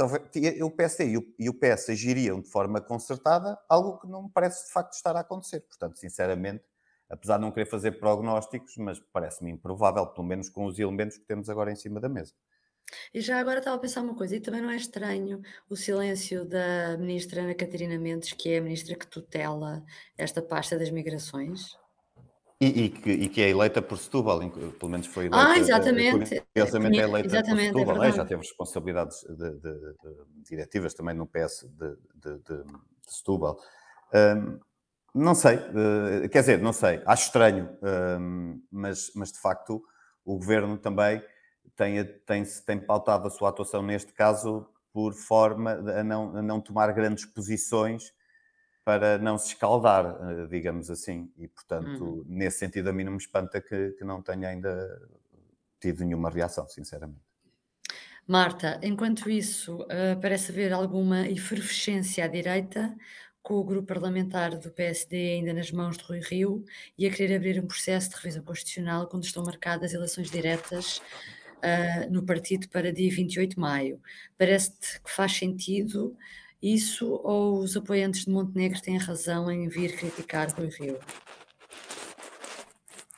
houver, 0.00 0.62
o 0.62 0.70
PSD 0.70 1.10
e 1.10 1.18
o, 1.18 1.34
e 1.38 1.48
o 1.48 1.54
PS 1.54 1.90
agiriam 1.90 2.40
de 2.40 2.48
forma 2.48 2.80
concertada, 2.80 3.58
algo 3.68 3.98
que 3.98 4.06
não 4.06 4.24
me 4.24 4.30
parece 4.30 4.66
de 4.66 4.72
facto 4.72 4.94
estar 4.94 5.14
a 5.16 5.20
acontecer. 5.20 5.60
Portanto, 5.60 5.98
sinceramente, 5.98 6.64
apesar 7.10 7.36
de 7.36 7.42
não 7.42 7.50
querer 7.50 7.66
fazer 7.66 7.92
prognósticos, 7.92 8.76
mas 8.76 9.00
parece-me 9.12 9.50
improvável, 9.50 10.06
pelo 10.06 10.26
menos 10.26 10.48
com 10.48 10.64
os 10.66 10.78
elementos 10.78 11.16
que 11.16 11.24
temos 11.24 11.48
agora 11.48 11.72
em 11.72 11.76
cima 11.76 12.00
da 12.00 12.08
mesa. 12.08 12.32
E 13.12 13.20
já 13.20 13.38
agora 13.38 13.58
estava 13.58 13.76
a 13.76 13.80
pensar 13.80 14.02
uma 14.02 14.14
coisa, 14.14 14.36
e 14.36 14.40
também 14.40 14.60
não 14.60 14.70
é 14.70 14.76
estranho 14.76 15.40
o 15.68 15.76
silêncio 15.76 16.44
da 16.44 16.96
ministra 16.98 17.42
Ana 17.42 17.54
Catarina 17.54 17.98
Mendes, 17.98 18.32
que 18.32 18.50
é 18.50 18.58
a 18.58 18.62
ministra 18.62 18.96
que 18.96 19.06
tutela 19.06 19.84
esta 20.16 20.42
pasta 20.42 20.78
das 20.78 20.90
migrações? 20.90 21.76
E, 22.60 22.84
e, 22.84 22.88
que, 22.90 23.10
e, 23.10 23.28
que, 23.28 23.40
é 23.40 23.50
eleita 23.50 23.80
por 23.80 23.96
Setúbal, 23.96 24.40
pelo 24.50 24.90
menos 24.90 25.06
foi 25.06 25.26
eleita. 25.26 25.48
Ah, 25.48 25.58
exatamente. 25.58 26.42
Curiosamente 26.52 26.98
é 26.98 27.02
eleita 27.04 27.28
exatamente, 27.28 27.72
por 27.72 27.78
Setúbal, 27.78 28.04
é 28.04 28.12
já 28.12 28.24
teve 28.24 28.40
responsabilidades 28.42 29.20
de, 29.20 29.50
de, 29.50 29.60
de, 29.60 29.94
diretivas 30.50 30.92
também 30.92 31.14
no 31.14 31.24
PS 31.24 31.68
de, 31.70 31.96
de 32.24 32.64
Setúbal. 33.06 33.56
Um, 34.12 34.58
não 35.14 35.36
sei, 35.36 35.56
uh, 35.56 36.28
quer 36.30 36.40
dizer, 36.40 36.60
não 36.60 36.72
sei, 36.72 37.00
acho 37.06 37.26
estranho, 37.26 37.70
um, 38.20 38.60
mas, 38.72 39.12
mas 39.14 39.30
de 39.30 39.40
facto 39.40 39.80
o 40.24 40.36
governo 40.36 40.76
também 40.76 41.22
tem, 41.78 42.04
tem, 42.26 42.42
tem 42.66 42.78
pautado 42.80 43.28
a 43.28 43.30
sua 43.30 43.50
atuação 43.50 43.80
neste 43.82 44.12
caso 44.12 44.66
por 44.92 45.14
forma 45.14 45.70
a 45.70 46.02
não, 46.02 46.36
a 46.36 46.42
não 46.42 46.60
tomar 46.60 46.92
grandes 46.92 47.24
posições 47.24 48.12
para 48.84 49.16
não 49.18 49.38
se 49.38 49.48
escaldar, 49.48 50.06
eh, 50.06 50.46
digamos 50.48 50.90
assim. 50.90 51.30
E, 51.36 51.46
portanto, 51.46 52.04
uhum. 52.04 52.24
nesse 52.26 52.58
sentido, 52.58 52.88
a 52.88 52.92
mim 52.92 53.04
não 53.04 53.12
me 53.12 53.18
espanta 53.18 53.60
que, 53.60 53.90
que 53.92 54.04
não 54.04 54.20
tenha 54.20 54.48
ainda 54.48 55.00
tido 55.78 56.04
nenhuma 56.04 56.30
reação, 56.30 56.66
sinceramente. 56.68 57.20
Marta, 58.26 58.80
enquanto 58.82 59.30
isso, 59.30 59.82
uh, 59.82 60.20
parece 60.20 60.50
haver 60.50 60.72
alguma 60.72 61.28
efervescência 61.28 62.24
à 62.24 62.28
direita, 62.28 62.94
com 63.42 63.54
o 63.54 63.64
grupo 63.64 63.86
parlamentar 63.86 64.58
do 64.58 64.70
PSD 64.70 65.34
ainda 65.34 65.54
nas 65.54 65.70
mãos 65.70 65.96
de 65.96 66.04
Rui 66.04 66.20
Rio 66.20 66.64
e 66.98 67.06
a 67.06 67.10
querer 67.10 67.36
abrir 67.36 67.62
um 67.62 67.66
processo 67.66 68.10
de 68.10 68.16
revisão 68.16 68.42
constitucional 68.42 69.06
quando 69.06 69.24
estão 69.24 69.44
marcadas 69.44 69.94
eleições 69.94 70.30
diretas 70.30 71.00
uh, 71.58 72.12
no 72.12 72.24
partido 72.24 72.68
para 72.68 72.92
dia 72.92 73.10
28 73.10 73.50
de 73.54 73.58
maio. 73.58 74.00
Parece-te 74.36 75.00
que 75.02 75.10
faz 75.10 75.32
sentido 75.36 76.16
isso 76.62 77.20
ou 77.22 77.58
os 77.58 77.76
apoiantes 77.76 78.24
de 78.24 78.30
Montenegro 78.30 78.80
têm 78.80 78.98
razão 78.98 79.50
em 79.50 79.68
vir 79.68 79.96
criticar 79.96 80.52
Rui 80.54 80.68
Rio? 80.68 80.98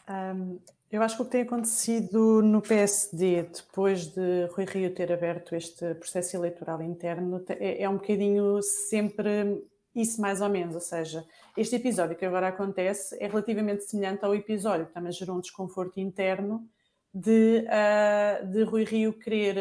Um, 0.09 0.59
eu 0.91 1.03
acho 1.03 1.17
que 1.17 1.23
o 1.23 1.25
que 1.25 1.31
tem 1.31 1.43
acontecido 1.43 2.43
no 2.43 2.61
PSD, 2.61 3.45
depois 3.45 4.07
de 4.07 4.47
Rui 4.53 4.65
Rio 4.65 4.93
ter 4.93 5.13
aberto 5.13 5.55
este 5.55 5.95
processo 5.95 6.37
eleitoral 6.37 6.83
interno, 6.83 7.43
é, 7.49 7.83
é 7.83 7.89
um 7.89 7.95
bocadinho 7.95 8.61
sempre 8.63 9.63
isso 9.95 10.21
mais 10.21 10.41
ou 10.41 10.49
menos, 10.49 10.75
ou 10.75 10.81
seja, 10.81 11.25
este 11.57 11.77
episódio 11.77 12.17
que 12.17 12.25
agora 12.25 12.49
acontece 12.49 13.17
é 13.21 13.27
relativamente 13.27 13.85
semelhante 13.85 14.25
ao 14.25 14.35
episódio 14.35 14.87
que 14.87 14.93
também 14.93 15.13
gerou 15.13 15.37
um 15.37 15.41
desconforto 15.41 15.99
interno 15.99 16.69
de, 17.13 17.65
uh, 17.67 18.47
de 18.47 18.63
Rui 18.63 18.85
Rio 18.85 19.13
querer 19.13 19.57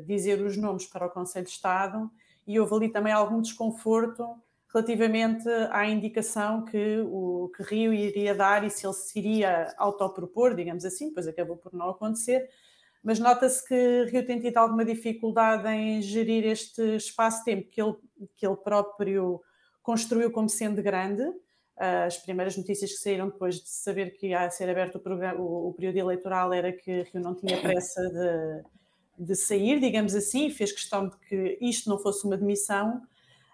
uh, 0.00 0.04
dizer 0.04 0.40
os 0.40 0.56
nomes 0.56 0.86
para 0.86 1.06
o 1.06 1.10
Conselho 1.10 1.46
de 1.46 1.52
Estado 1.52 2.10
e 2.46 2.58
houve 2.58 2.74
ali 2.74 2.88
também 2.88 3.12
algum 3.12 3.40
desconforto 3.40 4.26
relativamente 4.72 5.48
à 5.70 5.86
indicação 5.86 6.64
que 6.64 6.98
o 7.06 7.50
que 7.56 7.62
Rio 7.62 7.92
iria 7.92 8.34
dar 8.34 8.64
e 8.64 8.70
se 8.70 8.86
ele 8.86 8.94
se 8.94 9.18
iria 9.18 9.74
autopropor, 9.78 10.54
digamos 10.54 10.84
assim, 10.84 11.12
pois 11.12 11.26
acabou 11.26 11.56
por 11.56 11.72
não 11.72 11.90
acontecer, 11.90 12.48
mas 13.02 13.18
nota-se 13.18 13.66
que 13.66 14.04
Rio 14.10 14.26
tem 14.26 14.40
tido 14.40 14.56
alguma 14.58 14.84
dificuldade 14.84 15.68
em 15.68 16.02
gerir 16.02 16.44
este 16.44 16.96
espaço-tempo 16.96 17.68
que 17.70 17.80
ele, 17.80 17.94
que 18.36 18.46
ele 18.46 18.56
próprio 18.56 19.40
construiu 19.82 20.30
como 20.30 20.48
sendo 20.48 20.82
grande. 20.82 21.22
As 21.78 22.16
primeiras 22.18 22.56
notícias 22.56 22.90
que 22.90 22.98
saíram 22.98 23.28
depois 23.28 23.56
de 23.56 23.68
saber 23.68 24.10
que 24.10 24.28
ia 24.28 24.50
ser 24.50 24.68
aberto 24.68 24.96
o, 24.96 25.00
programa, 25.00 25.40
o, 25.40 25.68
o 25.68 25.74
período 25.74 25.96
eleitoral 25.96 26.52
era 26.52 26.72
que 26.72 27.02
Rio 27.02 27.22
não 27.22 27.34
tinha 27.34 27.60
pressa 27.60 28.02
de 28.02 28.78
de 29.18 29.34
sair, 29.34 29.80
digamos 29.80 30.14
assim, 30.14 30.48
fez 30.48 30.70
questão 30.70 31.08
de 31.08 31.16
que 31.28 31.58
isto 31.60 31.90
não 31.90 31.98
fosse 31.98 32.24
uma 32.24 32.36
demissão, 32.36 33.02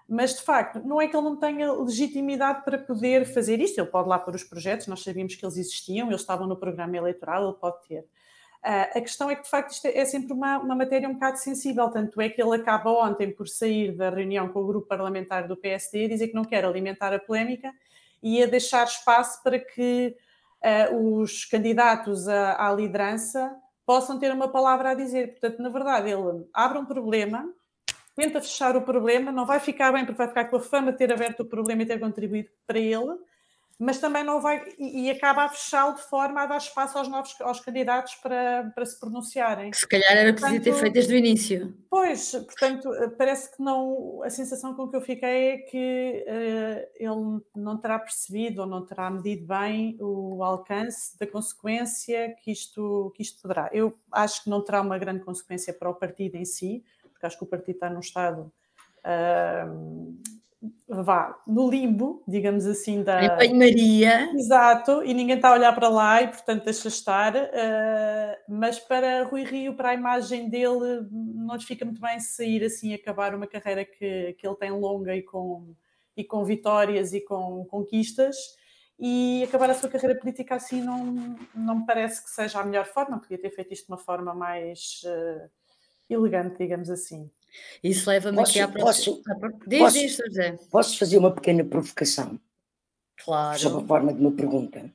mas 0.07 0.35
de 0.35 0.43
facto, 0.43 0.81
não 0.81 1.00
é 1.00 1.09
que 1.09 1.16
ele 1.16 1.25
não 1.25 1.37
tenha 1.37 1.73
legitimidade 1.73 2.62
para 2.62 2.76
poder 2.76 3.25
fazer 3.25 3.59
isto, 3.61 3.81
ele 3.81 3.88
pode 3.88 4.09
lá 4.09 4.19
pôr 4.19 4.35
os 4.35 4.45
projetos, 4.45 4.87
nós 4.87 5.02
sabíamos 5.02 5.35
que 5.35 5.45
eles 5.45 5.57
existiam, 5.57 6.09
eles 6.09 6.21
estavam 6.21 6.47
no 6.47 6.57
programa 6.57 6.95
eleitoral, 6.97 7.45
ele 7.49 7.59
pode 7.59 7.76
ter. 7.88 8.00
Uh, 8.62 8.99
a 8.99 9.00
questão 9.00 9.31
é 9.31 9.37
que, 9.37 9.43
de 9.43 9.50
facto, 9.50 9.73
isto 9.73 9.87
é, 9.87 9.99
é 9.99 10.04
sempre 10.04 10.33
uma, 10.33 10.59
uma, 10.59 10.75
matéria 10.75 11.09
um 11.09 11.14
bocado 11.14 11.38
sensível, 11.38 11.88
tanto 11.90 12.19
é 12.21 12.28
que 12.28 12.43
ele 12.43 12.57
acaba 12.57 12.90
ontem 12.90 13.31
por 13.31 13.49
sair 13.49 13.93
da 13.93 14.11
reunião 14.11 14.49
com 14.49 14.61
o 14.61 14.66
grupo 14.66 14.87
parlamentar 14.87 15.47
do 15.47 15.57
PSD 15.57 16.04
e 16.04 16.09
dizer 16.09 16.28
que 16.28 16.35
não 16.35 16.45
quer 16.45 16.64
alimentar 16.64 17.12
a 17.12 17.19
polémica 17.19 17.73
e 18.25 18.43
a 18.43 18.47
deixar 18.47 18.85
espaço 18.85 19.43
para 19.43 19.59
que 19.59 20.16
uh, 20.90 21.21
os 21.21 21.45
candidatos 21.45 22.26
à, 22.26 22.69
à 22.69 22.73
liderança 22.73 23.54
possam 23.85 24.19
ter 24.19 24.33
uma 24.33 24.49
palavra 24.49 24.90
a 24.90 24.95
dizer. 24.95 25.33
Portanto, 25.33 25.61
na 25.61 25.69
verdade, 25.69 26.11
ele 26.11 26.47
abre 26.54 26.78
um 26.78 26.87
problema, 26.87 27.47
tenta 28.16 28.40
fechar 28.40 28.75
o 28.76 28.81
problema, 28.81 29.31
não 29.31 29.45
vai 29.45 29.61
ficar 29.61 29.93
bem 29.93 30.07
porque 30.07 30.16
vai 30.16 30.28
ficar 30.28 30.47
com 30.47 30.57
a 30.57 30.61
fama 30.61 30.90
de 30.90 30.97
ter 30.97 31.12
aberto 31.12 31.40
o 31.40 31.45
problema 31.45 31.83
e 31.83 31.87
ter 31.87 32.00
contribuído 32.00 32.49
para 32.66 32.78
ele, 32.78 33.14
mas 33.78 33.99
também 33.99 34.23
não 34.23 34.40
vai 34.40 34.62
e, 34.78 35.07
e 35.07 35.11
acaba 35.11 35.45
a 35.45 35.49
fechá-lo 35.49 35.95
de 35.95 36.02
forma 36.02 36.43
a 36.43 36.47
dar 36.47 36.59
espaço 36.59 36.97
aos 36.97 37.09
novos 37.09 37.35
aos 37.40 37.61
candidatos 37.61 38.14
para, 38.16 38.71
para 38.75 38.87
se 38.87 38.99
pronunciarem. 38.99 39.71
Que 39.71 39.76
se 39.76 39.88
calhar 39.88 40.12
era 40.12 40.31
o 40.31 40.35
que 40.35 40.43
devia 40.43 40.61
ter 40.61 40.75
feito 40.75 40.93
desde 40.93 41.14
o 41.14 41.16
início. 41.16 41.75
Pois, 41.90 42.33
portanto, 42.33 42.90
parece 43.19 43.54
que 43.54 43.62
não. 43.62 44.23
A 44.23 44.31
sensação 44.31 44.75
com 44.75 44.88
que 44.88 44.97
eu 44.97 45.00
fiquei 45.00 45.50
é 45.50 45.59
que 45.59 46.25
uh, 46.28 46.88
ele 46.97 47.43
não 47.54 47.76
terá 47.78 47.99
percebido 47.99 48.62
ou 48.62 48.66
não 48.66 48.85
terá 48.85 49.11
medido 49.11 49.47
bem 49.47 49.97
o 50.00 50.43
alcance 50.43 51.19
da 51.19 51.26
consequência 51.26 52.35
que 52.43 52.52
isto, 52.52 53.12
que 53.16 53.23
isto 53.23 53.43
poderá. 53.43 53.71
Eu 53.73 53.97
acho 54.12 54.45
que 54.45 54.50
não 54.50 54.62
terá 54.62 54.81
uma 54.81 54.99
grande 54.99 55.25
consequência 55.25 55.73
para 55.73 55.90
o 55.90 55.95
partido 55.95 56.37
em 56.37 56.45
si, 56.45 56.85
porque 57.12 57.26
acho 57.26 57.38
que 57.38 57.45
o 57.45 57.49
partido 57.49 57.75
está 57.75 57.90
num 57.90 58.00
estado. 58.00 58.52
Uh, 59.04 60.16
vá 60.88 61.40
no 61.47 61.68
limbo, 61.71 62.23
digamos 62.26 62.66
assim, 62.66 63.02
da. 63.02 63.44
Em 63.44 63.54
Maria. 63.54 64.30
Exato, 64.35 65.02
e 65.04 65.12
ninguém 65.12 65.37
está 65.37 65.50
a 65.50 65.54
olhar 65.54 65.75
para 65.75 65.88
lá 65.88 66.23
e, 66.23 66.28
portanto, 66.28 66.64
deixa 66.64 66.88
estar. 66.88 67.35
Uh, 67.35 68.37
mas 68.49 68.78
para 68.78 69.25
Rui 69.25 69.44
Rio, 69.44 69.75
para 69.75 69.90
a 69.90 69.94
imagem 69.94 70.49
dele, 70.49 71.06
não 71.11 71.54
lhes 71.54 71.64
fica 71.64 71.85
muito 71.85 72.00
bem 72.00 72.21
sair 72.21 72.64
assim, 72.64 72.94
acabar 72.94 73.35
uma 73.35 73.47
carreira 73.47 73.85
que, 73.85 74.35
que 74.38 74.47
ele 74.47 74.56
tem 74.56 74.71
longa 74.71 75.14
e 75.14 75.23
com, 75.23 75.75
e 76.16 76.25
com 76.25 76.44
vitórias 76.44 77.12
e 77.12 77.21
com 77.21 77.64
conquistas. 77.66 78.37
E 78.99 79.42
acabar 79.42 79.71
a 79.71 79.75
sua 79.75 79.88
carreira 79.88 80.18
política 80.18 80.54
assim 80.54 80.80
não, 80.80 81.37
não 81.54 81.80
me 81.80 81.87
parece 81.87 82.23
que 82.23 82.30
seja 82.30 82.61
a 82.61 82.64
melhor 82.64 82.87
forma, 82.87 83.18
podia 83.18 83.38
ter 83.38 83.50
feito 83.50 83.73
isto 83.73 83.87
de 83.87 83.92
uma 83.92 83.99
forma 83.99 84.33
mais 84.33 85.00
uh, 85.04 85.50
elegante, 86.09 86.59
digamos 86.59 86.88
assim. 86.88 87.28
Isso 87.82 88.08
leva-me 88.08 88.40
aqui 88.40 88.61
à 88.61 88.68
próxima. 88.68 89.16
Posso, 89.16 89.58
Diz 89.66 89.78
posso, 89.78 89.99
isto, 89.99 90.23
José. 90.26 90.58
Posso 90.70 90.99
fazer 90.99 91.18
uma 91.18 91.32
pequena 91.32 91.64
provocação? 91.64 92.40
Claro. 93.23 93.58
Sob 93.58 93.84
a 93.84 93.87
forma 93.87 94.12
de 94.12 94.20
uma 94.20 94.32
pergunta. 94.32 94.90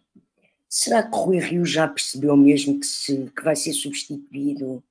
Será 0.68 1.04
que 1.04 1.16
Rui 1.16 1.40
Rio 1.40 1.66
já 1.66 1.88
percebeu 1.88 2.38
mesmo 2.38 2.80
que, 2.80 2.86
se, 2.86 3.32
que 3.36 3.44
vai 3.44 3.56
ser 3.56 3.74
substituído 3.74 4.84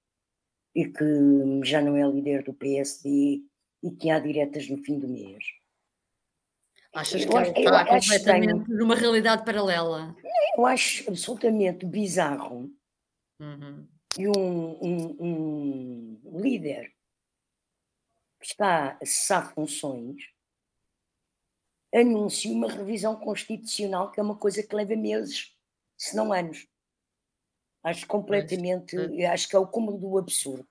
e 0.75 0.87
que 0.87 1.05
já 1.65 1.81
não 1.81 1.97
é 1.97 2.09
líder 2.11 2.43
do 2.43 2.53
PSD 2.53 3.43
e 3.83 3.91
que 3.93 4.11
há 4.11 4.19
diretas 4.19 4.69
no 4.69 4.79
fim 4.79 4.99
do 4.99 5.09
mês? 5.09 5.45
Achas 6.93 7.25
que 7.25 7.37
ele 7.37 7.51
está 7.51 7.85
completamente 7.85 8.71
numa 8.71 8.95
realidade 8.95 9.45
paralela? 9.45 10.17
Eu 10.57 10.67
acho 10.67 11.09
absolutamente 11.09 11.87
bizarro 11.87 12.73
uhum. 13.41 13.87
e 14.19 14.27
um, 14.27 14.79
um, 14.83 16.21
um 16.25 16.41
líder 16.41 16.93
está 18.41 18.99
a 19.01 19.07
cessar 19.07 19.53
funções, 19.55 20.23
anuncia 21.95 22.53
uma 22.53 22.71
revisão 22.71 23.17
constitucional, 23.17 24.11
que 24.11 24.21
é 24.21 24.23
uma 24.23 24.37
coisa 24.37 24.63
que 24.63 24.75
leva 24.75 24.95
meses, 24.95 25.55
se 25.97 26.15
não 26.17 26.33
anos. 26.33 26.67
Acho 27.83 28.07
completamente, 28.07 28.97
acho 29.27 29.49
que 29.49 29.57
é 29.57 29.59
o 29.59 29.67
cúmulo 29.67 29.99
do 29.99 30.19
absurdo. 30.19 30.67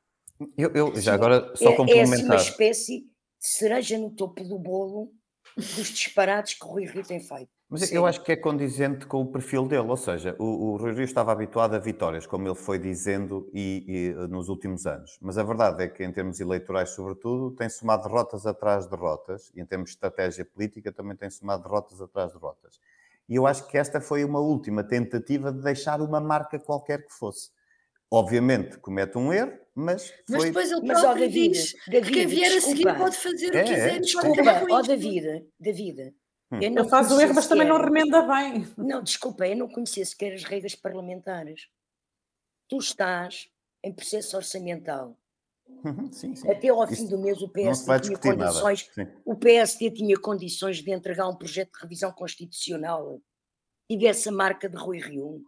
Eu, 0.58 0.72
eu 0.74 1.02
já 1.02 1.14
agora 1.14 1.56
só 1.56 1.76
complementar. 1.76 1.96
É, 1.96 2.00
é 2.00 2.04
assim 2.04 2.26
uma 2.26 2.36
espécie 2.36 3.00
de 3.02 3.10
cereja 3.40 3.98
no 3.98 4.12
topo 4.12 4.44
do 4.44 4.60
bolo 4.60 5.12
dos 5.56 5.90
disparates 5.90 6.54
que 6.54 6.66
o 6.66 6.70
Rui 6.70 6.86
Rio 6.86 7.04
tem 7.04 7.20
feito. 7.20 7.57
Mas 7.70 7.82
Sim. 7.82 7.96
eu 7.96 8.06
acho 8.06 8.24
que 8.24 8.32
é 8.32 8.36
condizente 8.36 9.06
com 9.06 9.22
o 9.22 9.26
perfil 9.26 9.66
dele, 9.68 9.90
ou 9.90 9.98
seja, 9.98 10.34
o, 10.40 10.72
o 10.72 10.78
Rui 10.78 10.94
Rio 10.94 11.04
estava 11.04 11.34
habituado 11.34 11.76
a 11.76 11.80
vitórias, 11.80 12.26
como 12.26 12.48
ele 12.48 12.56
foi 12.56 12.80
dizendo 12.80 13.50
e, 13.54 13.84
e, 13.86 14.08
eh, 14.08 14.28
nos 14.28 14.48
últimos 14.48 14.88
anos. 14.88 15.18
Mas 15.22 15.38
a 15.38 15.44
verdade 15.44 15.84
é 15.84 15.88
que, 15.90 16.02
em 16.02 16.12
termos 16.12 16.40
eleitorais, 16.40 16.92
sobretudo, 16.92 17.52
tem 17.52 17.68
somado 17.68 18.04
derrotas 18.04 18.46
atrás 18.46 18.86
de 18.86 18.92
derrotas, 18.92 19.52
e 19.54 19.60
em 19.60 19.66
termos 19.66 19.90
de 19.90 19.96
estratégia 19.96 20.46
política, 20.46 20.94
também 20.94 21.18
tem 21.18 21.30
somado 21.30 21.64
derrotas 21.64 22.02
atrás 22.02 22.32
de 22.32 22.40
derrotas. 22.40 22.80
E 23.28 23.36
eu 23.36 23.46
acho 23.46 23.68
que 23.68 23.78
esta 23.78 24.00
foi 24.00 24.24
uma 24.24 24.40
última 24.40 24.82
tentativa 24.82 25.52
de 25.52 25.62
deixar 25.62 26.00
uma 26.00 26.22
marca 26.22 26.58
qualquer 26.58 27.06
que 27.06 27.12
fosse. 27.12 27.52
Obviamente 28.10 28.78
comete 28.78 29.18
um 29.18 29.34
erro, 29.34 29.52
mas. 29.76 30.14
Mas 30.30 30.46
depois 30.46 30.72
ele 30.72 30.88
próprio 30.88 31.10
mas, 31.10 31.20
David, 31.20 31.52
diz 31.52 31.76
David, 31.86 32.14
que 32.14 32.20
quem 32.20 32.28
vier 32.28 32.52
desculpa. 32.52 32.70
a 32.70 32.78
seguir 32.78 32.98
pode 32.98 33.18
fazer 33.18 33.48
o 33.48 33.52
que 33.52 33.58
é, 33.58 33.64
quiser. 33.64 33.96
É, 33.96 34.00
desculpa, 34.00 34.66
ó 34.72 34.82
David, 34.82 35.46
David, 35.60 36.16
Hum. 36.52 36.60
Ele 36.62 36.90
faz 36.90 37.12
o 37.12 37.20
erro, 37.20 37.36
mas 37.36 37.48
também 37.48 37.68
não 37.68 37.78
remenda 37.78 38.22
bem. 38.22 38.68
Não, 38.78 39.04
desculpa, 39.04 39.48
eu 39.48 39.56
não 39.56 39.68
conhecia 39.68 40.06
sequer 40.06 40.34
as 40.34 40.44
regras 40.44 40.76
parlamentares. 40.76 41.68
Tu 42.70 42.78
estás 42.78 43.50
em 43.84 43.94
processo 43.94 44.36
orçamental. 44.36 45.18
Uhum, 45.68 46.12
sim, 46.12 46.36
sim. 46.36 46.50
Até 46.50 46.70
ao 46.70 46.88
fim 46.88 47.06
do 47.08 47.18
mês 47.18 47.42
o 47.42 47.50
PSD 47.50 48.00
tinha 48.00 48.18
condições. 48.18 48.90
O 49.26 49.36
PSD 49.36 49.92
tinha 49.92 50.18
condições 50.18 50.82
de 50.82 50.92
entregar 50.92 51.28
um 51.28 51.36
projeto 51.36 51.74
de 51.74 51.82
revisão 51.82 52.12
constitucional 52.12 53.22
tivesse 53.90 54.30
a 54.30 54.32
marca 54.32 54.70
de 54.70 54.76
Rui 54.76 55.00
Rio. 55.00 55.42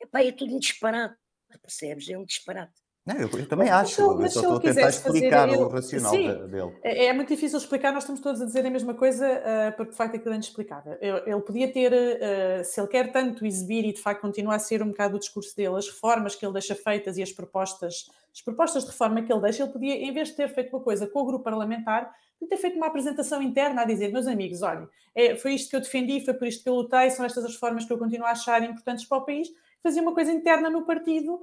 Epá, 0.00 0.22
é 0.22 0.32
tudo 0.32 0.54
um 0.54 0.58
disparate, 0.58 1.16
percebes? 1.62 2.08
É 2.08 2.18
um 2.18 2.24
disparate. 2.24 2.79
Não, 3.06 3.16
eu, 3.16 3.30
eu, 3.30 3.48
também 3.48 3.70
acho, 3.70 4.06
mas, 4.08 4.16
mas 4.16 4.36
eu 4.36 4.42
estou 4.42 4.56
a 4.56 4.60
tentar 4.60 4.88
explicar 4.88 5.48
fazer, 5.48 5.62
o 5.62 5.68
racional 5.68 6.10
sim, 6.10 6.46
dele. 6.48 6.72
É, 6.82 7.06
é, 7.06 7.12
muito 7.14 7.28
difícil 7.28 7.58
explicar, 7.58 7.92
nós 7.92 8.02
estamos 8.02 8.20
todos 8.20 8.42
a 8.42 8.44
dizer 8.44 8.64
a 8.66 8.70
mesma 8.70 8.92
coisa, 8.92 9.26
uh, 9.26 9.76
porque 9.76 9.92
de 9.92 9.96
facto 9.96 10.16
aquilo 10.16 10.32
é 10.32 10.34
inexplicável. 10.34 10.98
Ele, 11.00 11.22
ele 11.24 11.40
podia 11.40 11.72
ter, 11.72 11.92
uh, 11.92 12.62
se 12.62 12.78
ele 12.78 12.88
quer 12.88 13.10
tanto 13.10 13.46
exibir 13.46 13.86
e 13.86 13.92
de 13.94 14.00
facto 14.00 14.20
continua 14.20 14.56
a 14.56 14.58
ser 14.58 14.82
um 14.82 14.88
bocado 14.88 15.16
o 15.16 15.18
discurso 15.18 15.56
dele, 15.56 15.76
as 15.76 15.88
reformas 15.88 16.34
que 16.34 16.44
ele 16.44 16.52
deixa 16.52 16.74
feitas 16.74 17.16
e 17.16 17.22
as 17.22 17.32
propostas, 17.32 18.10
as 18.32 18.42
propostas 18.42 18.84
de 18.84 18.90
reforma 18.90 19.22
que 19.22 19.32
ele 19.32 19.40
deixa, 19.40 19.62
ele 19.62 19.72
podia, 19.72 19.94
em 19.94 20.12
vez 20.12 20.28
de 20.28 20.34
ter 20.34 20.48
feito 20.48 20.76
uma 20.76 20.82
coisa 20.82 21.06
com 21.06 21.20
o 21.20 21.24
grupo 21.24 21.42
parlamentar, 21.42 22.14
ter 22.48 22.56
feito 22.56 22.76
uma 22.76 22.86
apresentação 22.86 23.42
interna 23.42 23.82
a 23.82 23.84
dizer, 23.84 24.12
meus 24.12 24.26
amigos, 24.26 24.62
olhem, 24.62 24.86
é, 25.14 25.36
foi 25.36 25.54
isto 25.54 25.70
que 25.70 25.76
eu 25.76 25.80
defendi, 25.80 26.24
foi 26.24 26.34
por 26.34 26.46
isto 26.46 26.62
que 26.62 26.68
eu 26.68 26.74
lutei, 26.74 27.10
são 27.10 27.24
estas 27.24 27.44
as 27.44 27.52
reformas 27.54 27.84
que 27.84 27.92
eu 27.92 27.98
continuo 27.98 28.26
a 28.26 28.30
achar 28.30 28.62
importantes 28.62 29.04
para 29.04 29.18
o 29.18 29.24
país, 29.24 29.48
fazia 29.82 30.02
uma 30.02 30.12
coisa 30.12 30.32
interna 30.32 30.68
no 30.70 30.84
partido 30.84 31.40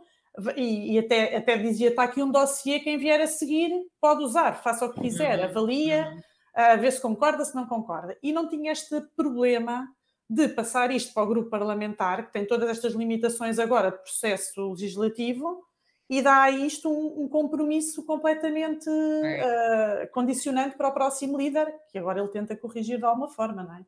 e, 0.56 0.94
e, 0.94 1.00
até, 1.00 1.36
até 1.36 1.58
dizia: 1.58 1.90
está 1.90 2.04
aqui 2.04 2.22
um 2.22 2.32
dossiê, 2.32 2.80
quem 2.80 2.98
vier 2.98 3.20
a 3.22 3.28
seguir 3.28 3.72
pode 4.00 4.24
usar, 4.24 4.62
faça 4.62 4.86
o 4.86 4.94
que 4.94 5.02
quiser, 5.02 5.40
uhum. 5.40 5.46
avalia, 5.46 6.14
uh, 6.56 6.80
vê 6.80 6.92
se 6.92 7.02
concorda, 7.02 7.44
se 7.44 7.56
não 7.56 7.68
concorda. 7.68 8.18
E 8.22 8.32
não 8.32 8.48
tinha 8.48 8.72
este 8.72 9.02
problema 9.16 9.88
de 10.30 10.48
passar 10.50 10.92
isto 10.92 11.14
para 11.14 11.24
o 11.24 11.28
grupo 11.28 11.50
parlamentar, 11.50 12.28
que 12.28 12.34
tem 12.34 12.46
todas 12.46 12.70
estas 12.70 12.94
limitações 12.94 13.60
agora 13.60 13.92
de 13.92 13.98
processo 13.98 14.72
legislativo, 14.72 15.64
e 16.10 16.22
dá 16.22 16.44
a 16.44 16.52
isto 16.52 16.90
um, 16.90 17.24
um 17.24 17.30
compromisso 17.30 18.06
completamente 18.06 18.90
uh, 18.90 20.12
condicionante 20.12 20.78
para 20.78 20.90
o 20.90 20.94
próximo 20.94 21.38
líder, 21.38 21.74
que 21.90 21.98
agora 21.98 22.20
ele 22.20 22.30
tenta 22.30 22.56
corrigir 22.56 22.98
de 22.98 23.06
alguma 23.06 23.30
forma, 23.30 23.64
não 23.64 23.76
é? 23.76 23.86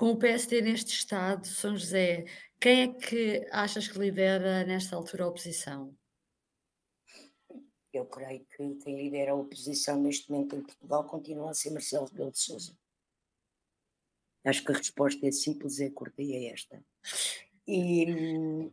Com 0.00 0.12
o 0.12 0.16
PSD 0.16 0.62
neste 0.62 0.94
estado, 0.94 1.46
São 1.46 1.76
José, 1.76 2.24
quem 2.58 2.84
é 2.84 2.88
que 2.88 3.46
achas 3.52 3.86
que 3.86 3.98
lidera 3.98 4.64
nesta 4.64 4.96
altura 4.96 5.24
a 5.24 5.28
oposição? 5.28 5.94
Eu 7.92 8.06
creio 8.06 8.46
que 8.46 8.76
quem 8.76 8.96
lidera 8.96 9.32
a 9.32 9.34
oposição 9.34 10.00
neste 10.00 10.30
momento 10.30 10.56
em 10.56 10.62
Portugal 10.62 11.04
continua 11.04 11.50
a 11.50 11.54
ser 11.54 11.68
Marcelo 11.68 12.06
Rebelo 12.06 12.32
de 12.32 12.38
Sousa. 12.38 12.74
Acho 14.42 14.64
que 14.64 14.72
a 14.72 14.76
resposta 14.76 15.28
é 15.28 15.32
simples, 15.32 15.78
é 15.80 15.90
curta 15.90 16.22
e 16.22 16.32
é 16.32 16.50
esta. 16.50 16.82
E, 17.68 18.06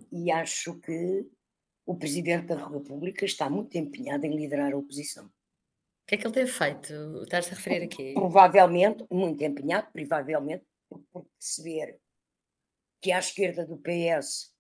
e 0.10 0.32
acho 0.32 0.80
que 0.80 1.30
o 1.86 1.94
Presidente 1.94 2.46
da 2.46 2.70
República 2.70 3.26
está 3.26 3.50
muito 3.50 3.78
empenhado 3.78 4.26
em 4.26 4.34
liderar 4.34 4.72
a 4.72 4.78
oposição. 4.78 5.26
O 5.26 5.32
que 6.08 6.16
é 6.16 6.18
que 6.20 6.26
ele 6.26 6.36
tem 6.36 6.48
feito? 6.48 7.24
Estás 7.24 7.48
a 7.48 7.50
referir 7.50 7.84
aqui? 7.84 8.14
Provavelmente, 8.14 9.06
muito 9.12 9.44
empenhado, 9.44 9.92
provavelmente, 9.92 10.64
por 10.90 11.26
perceber 11.26 12.00
que 13.02 13.12
à 13.12 13.20
esquerda 13.20 13.66
do 13.66 13.78
PS 13.78 14.54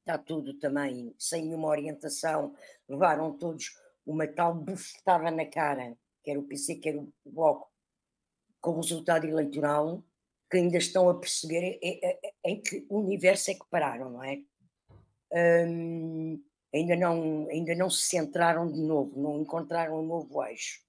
está 0.00 0.18
tudo 0.18 0.58
também 0.58 1.14
sem 1.18 1.46
nenhuma 1.46 1.68
orientação, 1.68 2.54
levaram 2.88 3.36
todos 3.36 3.74
uma 4.06 4.26
tal 4.26 4.54
bufetada 4.54 5.30
na 5.30 5.46
cara, 5.46 5.96
quer 6.22 6.36
o 6.38 6.42
PC, 6.42 6.76
quer 6.76 6.96
o 6.96 7.12
Bloco, 7.24 7.70
com 8.60 8.72
o 8.72 8.76
resultado 8.76 9.26
eleitoral, 9.26 10.04
que 10.50 10.58
ainda 10.58 10.78
estão 10.78 11.08
a 11.08 11.18
perceber 11.18 11.78
em, 11.82 12.00
em, 12.02 12.18
em 12.44 12.62
que 12.62 12.86
universo 12.88 13.50
é 13.50 13.54
que 13.54 13.66
pararam, 13.70 14.10
não 14.10 14.22
é? 14.22 14.42
Hum, 15.66 16.42
ainda, 16.72 16.96
não, 16.96 17.48
ainda 17.48 17.74
não 17.74 17.90
se 17.90 18.02
centraram 18.02 18.70
de 18.70 18.80
novo, 18.80 19.20
não 19.20 19.40
encontraram 19.40 20.00
um 20.00 20.06
novo 20.06 20.44
eixo. 20.44 20.82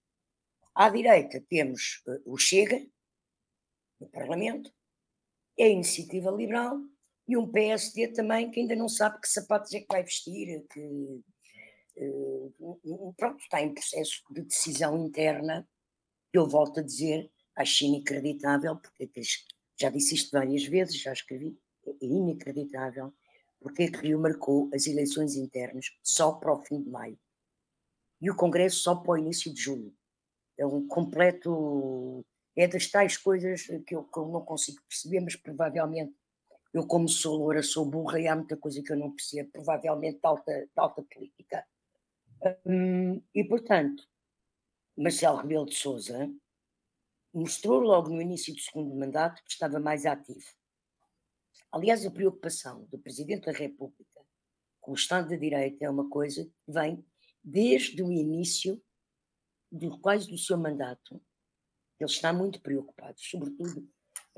À 0.74 0.90
direita 0.90 1.44
temos 1.50 2.04
uh, 2.06 2.34
o 2.34 2.38
Chega, 2.38 2.86
no 4.06 4.12
Parlamento, 4.12 4.72
é 5.58 5.66
a 5.66 5.70
Iniciativa 5.70 6.32
Liberal 6.32 6.80
e 7.28 7.36
um 7.36 7.52
PSD 7.52 8.10
também 8.10 8.52
que 8.52 8.60
ainda 8.60 8.76
não 8.76 8.88
sabe 8.88 9.20
que 9.20 9.28
sapatos 9.28 9.74
é 9.74 9.80
que 9.80 9.88
vai 9.90 10.04
vestir, 10.04 10.66
que 10.72 11.22
uh, 11.98 13.14
pronto, 13.18 13.40
está 13.40 13.62
em 13.62 13.74
processo 13.74 14.22
de 14.30 14.44
decisão 14.44 14.98
interna, 15.06 15.68
eu 16.32 16.48
volto 16.48 16.80
a 16.80 16.84
dizer, 16.84 17.32
acho 17.56 17.86
inacreditável, 17.86 18.76
porque 18.76 19.10
já 19.80 19.90
disse 19.90 20.16
isto 20.16 20.32
várias 20.32 20.66
vezes, 20.66 21.02
já 21.02 21.14
escrevi, 21.14 21.58
é 21.88 22.06
inacreditável, 22.06 23.14
porque 23.60 23.84
é 23.84 23.92
que 23.92 23.98
Rio 23.98 24.20
marcou 24.20 24.70
as 24.74 24.86
eleições 24.86 25.36
internas 25.36 25.88
só 26.04 26.34
para 26.34 26.54
o 26.54 26.64
fim 26.64 26.82
de 26.84 26.90
maio 26.90 27.18
e 28.22 28.30
o 28.30 28.36
Congresso 28.36 28.78
só 28.78 28.96
para 28.96 29.14
o 29.14 29.18
início 29.18 29.54
de 29.54 29.62
julho. 29.62 29.94
É 30.58 30.66
um 30.66 30.88
completo 30.88 32.26
é 32.56 32.68
das 32.68 32.88
tais 32.88 33.18
coisas 33.18 33.64
que 33.86 33.96
eu, 33.96 34.04
que 34.04 34.18
eu 34.18 34.28
não 34.28 34.42
consigo 34.44 34.82
perceber, 34.88 35.20
mas 35.20 35.36
provavelmente 35.36 36.16
eu, 36.74 36.86
como 36.86 37.08
sou 37.08 37.38
loura, 37.38 37.64
sou 37.64 37.86
burra 37.86 38.20
e 38.20 38.28
há 38.28 38.36
muita 38.36 38.58
coisa 38.58 38.82
que 38.82 38.92
eu 38.92 38.98
não 38.98 39.12
percebo, 39.12 39.50
provavelmente 39.52 40.20
de 40.20 40.28
alta, 40.28 40.52
de 40.52 40.72
alta 40.76 41.02
política. 41.04 41.66
Hum, 42.66 43.22
e, 43.34 43.44
portanto, 43.44 44.08
Marcelo 44.98 45.38
Rebelo 45.38 45.66
de 45.66 45.76
Souza 45.76 46.30
mostrou 47.34 47.80
logo 47.80 48.10
no 48.10 48.22
início 48.22 48.54
do 48.54 48.60
segundo 48.60 48.96
mandato 48.96 49.44
que 49.44 49.52
estava 49.52 49.80
mais 49.80 50.06
ativo. 50.06 50.46
Aliás, 51.72 52.06
a 52.06 52.12
preocupação 52.12 52.86
do 52.86 52.98
Presidente 52.98 53.46
da 53.46 53.52
República 53.52 54.22
com 54.80 54.92
o 54.92 54.96
Estado 54.96 55.30
de 55.30 55.38
Direito 55.38 55.82
é 55.82 55.90
uma 55.90 56.10
coisa 56.10 56.46
que 56.46 56.72
vem 56.72 57.06
desde 57.44 58.02
o 58.02 58.12
início 58.12 58.82
do 59.72 59.98
quase 60.00 60.30
do 60.30 60.38
seu 60.38 60.58
mandato 60.58 61.22
ele 62.00 62.10
está 62.10 62.34
muito 62.34 62.62
preocupado, 62.62 63.16
sobretudo 63.18 63.88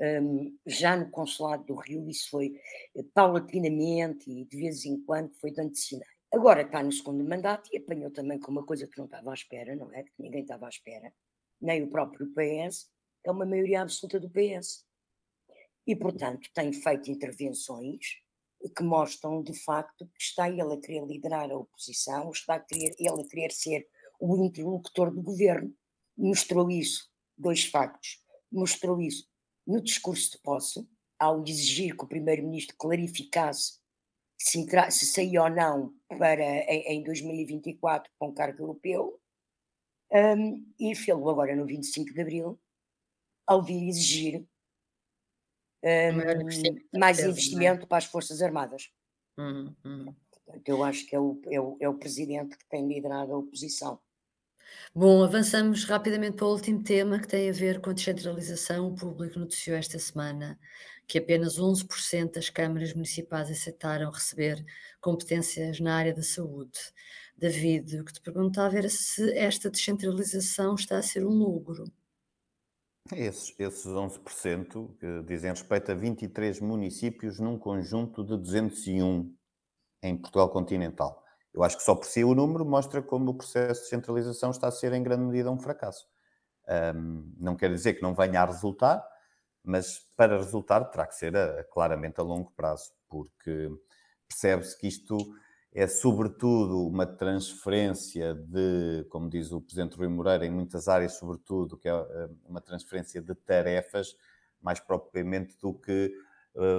um, 0.00 0.56
já 0.64 0.96
no 0.96 1.10
consulado 1.10 1.64
do 1.64 1.74
Rio, 1.74 2.08
isso 2.08 2.30
foi 2.30 2.60
eh, 2.96 3.02
paulatinamente 3.12 4.30
e 4.30 4.44
de 4.44 4.56
vez 4.56 4.84
em 4.84 5.00
quando 5.02 5.34
foi 5.34 5.52
dando 5.52 5.74
sinais. 5.74 6.08
Agora 6.32 6.62
está 6.62 6.82
no 6.82 6.92
segundo 6.92 7.24
mandato 7.24 7.68
e 7.72 7.78
apanhou 7.78 8.10
também 8.10 8.38
com 8.38 8.52
uma 8.52 8.64
coisa 8.64 8.86
que 8.86 8.96
não 8.98 9.06
estava 9.06 9.30
à 9.30 9.34
espera, 9.34 9.74
não 9.74 9.92
é? 9.92 10.04
Que 10.04 10.12
ninguém 10.18 10.42
estava 10.42 10.66
à 10.66 10.68
espera, 10.68 11.12
nem 11.60 11.82
o 11.82 11.90
próprio 11.90 12.28
PS, 12.32 12.88
é 13.24 13.30
uma 13.30 13.46
maioria 13.46 13.82
absoluta 13.82 14.20
do 14.20 14.30
PS. 14.30 14.84
E, 15.86 15.96
portanto, 15.96 16.48
tem 16.54 16.72
feito 16.72 17.10
intervenções 17.10 18.18
que 18.76 18.82
mostram, 18.82 19.42
de 19.42 19.54
facto, 19.54 20.06
que 20.06 20.22
está 20.22 20.48
ele 20.48 20.74
a 20.74 20.80
querer 20.80 21.04
liderar 21.06 21.50
a 21.50 21.56
oposição, 21.56 22.30
está 22.30 22.56
a 22.56 22.60
querer, 22.60 22.94
ele 22.98 23.22
a 23.22 23.26
querer 23.26 23.50
ser 23.50 23.88
o 24.20 24.44
interlocutor 24.44 25.10
do 25.12 25.22
governo. 25.22 25.74
Mostrou 26.16 26.70
isso 26.70 27.08
dois 27.38 27.64
factos. 27.64 28.22
Mostrou 28.50 29.00
isso 29.00 29.26
no 29.66 29.80
discurso 29.82 30.32
de 30.32 30.38
posse, 30.38 30.88
ao 31.18 31.42
exigir 31.44 31.96
que 31.96 32.04
o 32.04 32.08
primeiro-ministro 32.08 32.76
clarificasse 32.76 33.78
se, 34.40 34.64
se 34.90 35.06
saía 35.06 35.42
ou 35.42 35.50
não 35.50 35.92
para, 36.08 36.42
em, 36.42 36.98
em 36.98 37.02
2024 37.02 38.10
com 38.18 38.32
cargo 38.32 38.62
europeu, 38.62 39.20
um, 40.10 40.66
e 40.78 40.94
fê-lo 40.94 41.28
agora 41.28 41.54
no 41.54 41.66
25 41.66 42.14
de 42.14 42.20
abril, 42.20 42.58
ao 43.46 43.62
vir 43.62 43.88
exigir 43.88 44.46
um, 45.82 46.98
mais 46.98 47.18
é? 47.18 47.28
investimento 47.28 47.86
para 47.86 47.98
as 47.98 48.04
Forças 48.04 48.40
Armadas. 48.40 48.90
Uhum, 49.36 49.74
uhum. 49.84 50.14
Portanto, 50.30 50.68
eu 50.68 50.82
acho 50.82 51.06
que 51.06 51.14
é 51.14 51.20
o, 51.20 51.40
é, 51.46 51.60
o, 51.60 51.76
é 51.80 51.88
o 51.88 51.98
presidente 51.98 52.56
que 52.56 52.68
tem 52.68 52.86
liderado 52.88 53.34
a 53.34 53.38
oposição. 53.38 54.00
Bom, 54.94 55.22
avançamos 55.22 55.84
rapidamente 55.84 56.36
para 56.36 56.46
o 56.46 56.52
último 56.52 56.82
tema 56.82 57.18
que 57.18 57.28
tem 57.28 57.48
a 57.48 57.52
ver 57.52 57.80
com 57.80 57.90
a 57.90 57.92
descentralização. 57.92 58.88
O 58.88 58.94
público 58.94 59.38
noticiou 59.38 59.76
esta 59.76 59.98
semana 59.98 60.58
que 61.06 61.18
apenas 61.18 61.58
11% 61.58 62.32
das 62.32 62.50
câmaras 62.50 62.92
municipais 62.92 63.50
aceitaram 63.50 64.10
receber 64.10 64.64
competências 65.00 65.80
na 65.80 65.96
área 65.96 66.14
da 66.14 66.22
saúde. 66.22 66.78
David, 67.36 68.00
o 68.00 68.04
que 68.04 68.12
te 68.12 68.20
perguntava 68.20 68.76
era 68.76 68.88
se 68.88 69.32
esta 69.32 69.70
descentralização 69.70 70.74
está 70.74 70.98
a 70.98 71.02
ser 71.02 71.24
um 71.24 71.30
lucro. 71.30 71.84
Esses, 73.12 73.54
esses 73.58 73.86
11% 73.86 74.96
que 74.98 75.22
dizem 75.22 75.50
respeito 75.50 75.92
a 75.92 75.94
23 75.94 76.60
municípios 76.60 77.38
num 77.38 77.58
conjunto 77.58 78.22
de 78.22 78.36
201 78.36 79.34
em 80.02 80.16
Portugal 80.16 80.50
continental. 80.50 81.24
Eu 81.52 81.62
acho 81.62 81.76
que 81.76 81.82
só 81.82 81.94
por 81.94 82.06
si 82.06 82.22
o 82.24 82.34
número 82.34 82.64
mostra 82.64 83.02
como 83.02 83.30
o 83.30 83.34
processo 83.34 83.82
de 83.82 83.88
centralização 83.88 84.50
está 84.50 84.68
a 84.68 84.72
ser 84.72 84.92
em 84.92 85.02
grande 85.02 85.24
medida 85.24 85.50
um 85.50 85.58
fracasso. 85.58 86.06
Um, 86.94 87.32
não 87.38 87.56
quer 87.56 87.70
dizer 87.70 87.94
que 87.94 88.02
não 88.02 88.14
venha 88.14 88.42
a 88.42 88.44
resultar, 88.44 89.02
mas 89.64 89.98
para 90.16 90.36
resultar 90.36 90.84
terá 90.84 91.06
que 91.06 91.14
ser 91.14 91.36
a, 91.36 91.60
a, 91.60 91.64
claramente 91.64 92.20
a 92.20 92.22
longo 92.22 92.52
prazo, 92.52 92.92
porque 93.08 93.70
percebe-se 94.28 94.78
que 94.78 94.86
isto 94.86 95.16
é 95.72 95.86
sobretudo 95.86 96.86
uma 96.86 97.06
transferência 97.06 98.34
de, 98.34 99.06
como 99.10 99.28
diz 99.28 99.52
o 99.52 99.60
Presidente 99.60 99.96
Rui 99.96 100.08
Moreira, 100.08 100.44
em 100.44 100.50
muitas 100.50 100.88
áreas, 100.88 101.14
sobretudo, 101.14 101.76
que 101.76 101.88
é 101.88 101.94
uma 102.44 102.60
transferência 102.60 103.20
de 103.20 103.34
tarefas, 103.34 104.14
mais 104.60 104.80
propriamente 104.80 105.56
do 105.60 105.74
que 105.74 106.12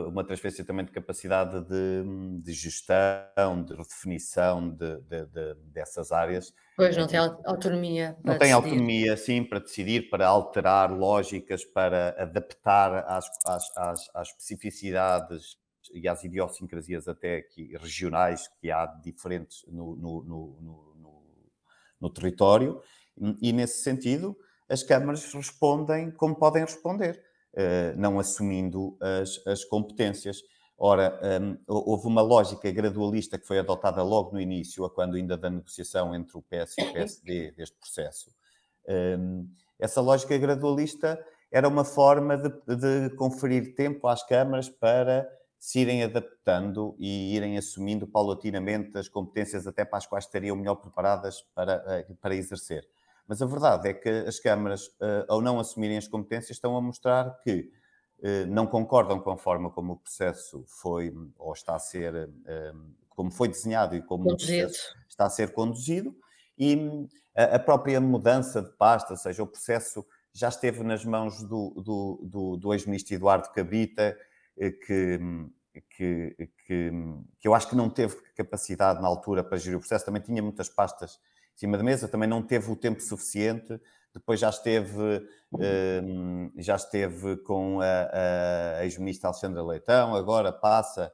uma 0.08 0.26
transferência 0.26 0.66
também 0.66 0.86
de 0.86 0.92
capacidade 0.92 1.62
de, 1.62 2.42
de 2.42 2.52
gestão, 2.52 3.64
de 3.64 3.74
redefinição 3.74 4.70
de, 4.70 4.98
de, 5.02 5.26
de, 5.28 5.56
dessas 5.72 6.12
áreas. 6.12 6.54
Pois, 6.76 6.98
não 6.98 7.08
tem 7.08 7.20
autonomia. 7.20 8.18
Não 8.24 8.38
tem 8.38 8.40
decidir. 8.40 8.54
autonomia, 8.54 9.18
sim, 9.18 9.44
para 9.44 9.60
decidir, 9.60 10.10
para 10.10 10.28
alterar 10.28 10.92
lógicas, 10.92 11.64
para 11.64 12.16
adaptar 12.22 13.06
às, 13.08 13.26
às, 13.46 13.78
às, 13.78 14.10
às 14.14 14.28
especificidades 14.30 15.58
e 15.94 16.08
às 16.08 16.24
idiosincrasias 16.24 17.08
até 17.08 17.38
aqui 17.38 17.76
regionais 17.78 18.50
que 18.60 18.70
há 18.70 18.86
diferentes 18.86 19.66
no, 19.68 19.96
no, 19.96 20.24
no, 20.24 20.58
no, 20.62 21.24
no 22.02 22.10
território. 22.10 22.82
E, 23.42 23.52
nesse 23.54 23.82
sentido, 23.82 24.38
as 24.68 24.84
câmaras 24.84 25.34
respondem 25.34 26.12
como 26.12 26.36
podem 26.36 26.64
responder 26.64 27.18
eh, 27.18 27.29
não 27.98 28.20
assumindo 28.20 28.98
as, 29.02 29.46
as 29.46 29.64
competências. 29.66 30.42
Ora, 30.82 31.20
um, 31.42 31.58
houve 31.68 32.08
uma 32.08 32.22
lógica 32.22 32.72
gradualista 32.72 33.38
que 33.38 33.46
foi 33.46 33.60
adotada 33.60 34.02
logo 34.02 34.32
no 34.32 34.40
início, 34.40 34.86
a 34.86 34.90
quando 34.90 35.16
ainda 35.16 35.38
da 35.38 35.50
negociação 35.50 36.16
entre 36.16 36.38
o 36.38 36.42
PS 36.42 36.78
e 36.78 36.84
o 36.84 36.94
PSD 36.94 37.52
deste 37.52 37.76
processo. 37.78 38.32
Um, 38.88 39.46
essa 39.78 40.00
lógica 40.00 40.38
gradualista 40.38 41.22
era 41.52 41.68
uma 41.68 41.84
forma 41.84 42.38
de, 42.38 42.50
de, 42.76 43.16
conferir 43.16 43.76
tempo 43.76 44.08
às 44.08 44.24
câmaras 44.24 44.70
para 44.70 45.30
se 45.60 45.80
irem 45.80 46.04
adaptando 46.04 46.96
e 46.98 47.36
irem 47.36 47.58
assumindo 47.58 48.08
paulatinamente 48.08 48.98
as 48.98 49.10
competências 49.10 49.68
até 49.68 49.84
para 49.84 49.98
as 49.98 50.08
quais 50.08 50.26
estariam 50.26 50.56
melhor 50.56 50.76
preparadas 50.76 51.42
para, 51.54 51.84
eh, 51.88 52.08
para 52.22 52.36
exercer. 52.36 52.88
Mas 53.30 53.44
a 53.44 53.46
verdade 53.46 53.88
é 53.88 53.94
que 53.94 54.10
as 54.10 54.40
câmaras, 54.40 54.90
eh, 55.00 55.26
ao 55.30 55.40
não 55.40 55.60
assumirem 55.60 56.00
as 56.00 56.08
competências, 56.08 56.58
estão 56.58 56.76
a 56.76 56.82
mostrar 56.82 57.38
que 57.44 57.70
eh, 58.24 58.46
não 58.46 58.66
concordam 58.66 59.20
com 59.20 59.30
a 59.30 59.38
forma 59.38 59.70
como 59.70 59.94
o 59.94 59.98
processo 59.98 60.66
foi 60.66 61.14
ou 61.38 61.54
está 61.54 61.76
a 61.76 61.80
ser, 61.80 62.28
eh, 62.48 62.74
como 63.08 63.30
foi 63.30 63.48
desenhado 63.48 63.96
e 63.96 64.02
como 64.02 64.36
está 65.08 65.28
a 65.28 65.30
ser 65.30 65.54
conduzido, 65.54 66.18
e 66.58 67.08
a 67.36 67.60
própria 67.60 68.02
mudança 68.02 68.64
de 68.64 68.72
pasta, 68.72 69.14
ou 69.14 69.18
seja, 69.18 69.44
o 69.44 69.48
processo 69.48 70.04
já 70.34 70.50
esteve 70.50 70.84
nas 70.84 71.06
mãos 71.06 71.44
do, 71.44 71.70
do, 71.86 72.20
do, 72.24 72.58
do 72.58 72.74
ex-ministro 72.74 73.14
Eduardo 73.14 73.52
Cabrita, 73.52 74.18
que, 74.58 75.20
que, 75.96 76.36
que, 76.36 76.50
que, 76.66 77.48
eu 77.48 77.54
acho 77.54 77.70
que 77.70 77.76
não 77.76 77.90
teve 77.90 78.16
capacidade 78.36 79.00
na 79.02 79.08
altura 79.08 79.44
para 79.44 79.58
gerir 79.58 79.78
o 79.78 79.80
processo, 79.80 80.04
também 80.04 80.22
tinha 80.22 80.42
muitas 80.42 80.68
pastas 80.68 81.20
cima 81.60 81.78
da 81.78 81.84
mesa, 81.84 82.08
também 82.08 82.30
não 82.30 82.42
teve 82.42 82.72
o 82.72 82.76
tempo 82.76 83.02
suficiente. 83.02 83.80
Depois 84.14 84.40
já 84.40 84.50
esteve, 84.50 85.28
um, 85.54 86.52
já 86.58 86.76
esteve 86.76 87.38
com 87.38 87.80
a, 87.82 88.80
a 88.80 88.86
ex-ministra 88.86 89.30
Alexandra 89.30 89.64
Leitão, 89.64 90.16
agora 90.16 90.52
passa 90.52 91.12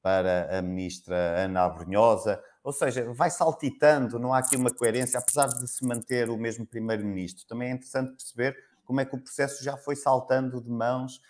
para 0.00 0.58
a 0.58 0.62
ministra 0.62 1.16
Ana 1.44 1.64
Abrunhosa, 1.64 2.42
ou 2.62 2.72
seja, 2.72 3.12
vai 3.12 3.30
saltitando, 3.30 4.18
não 4.18 4.32
há 4.32 4.38
aqui 4.38 4.56
uma 4.56 4.70
coerência, 4.70 5.18
apesar 5.18 5.48
de 5.48 5.68
se 5.68 5.84
manter 5.84 6.30
o 6.30 6.38
mesmo 6.38 6.64
primeiro-ministro. 6.64 7.46
Também 7.46 7.70
é 7.70 7.72
interessante 7.72 8.12
perceber 8.12 8.56
como 8.84 9.00
é 9.00 9.04
que 9.04 9.14
o 9.14 9.20
processo 9.20 9.62
já 9.62 9.76
foi 9.76 9.96
saltando 9.96 10.60
de 10.62 10.70
mãos, 10.70 11.20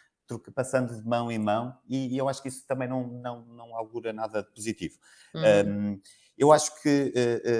passando 0.54 0.94
de 0.94 1.08
mão 1.08 1.32
em 1.32 1.38
mão, 1.38 1.76
e, 1.88 2.16
eu 2.16 2.28
acho 2.28 2.42
que 2.42 2.48
isso 2.48 2.66
também 2.66 2.86
não, 2.86 3.06
não, 3.06 3.44
não 3.46 3.74
augura 3.74 4.12
nada 4.12 4.42
de 4.42 4.50
positivo. 4.50 4.98
Uhum. 5.34 5.94
Um, 5.94 6.00
eu 6.36 6.52
acho 6.52 6.80
que 6.82 7.12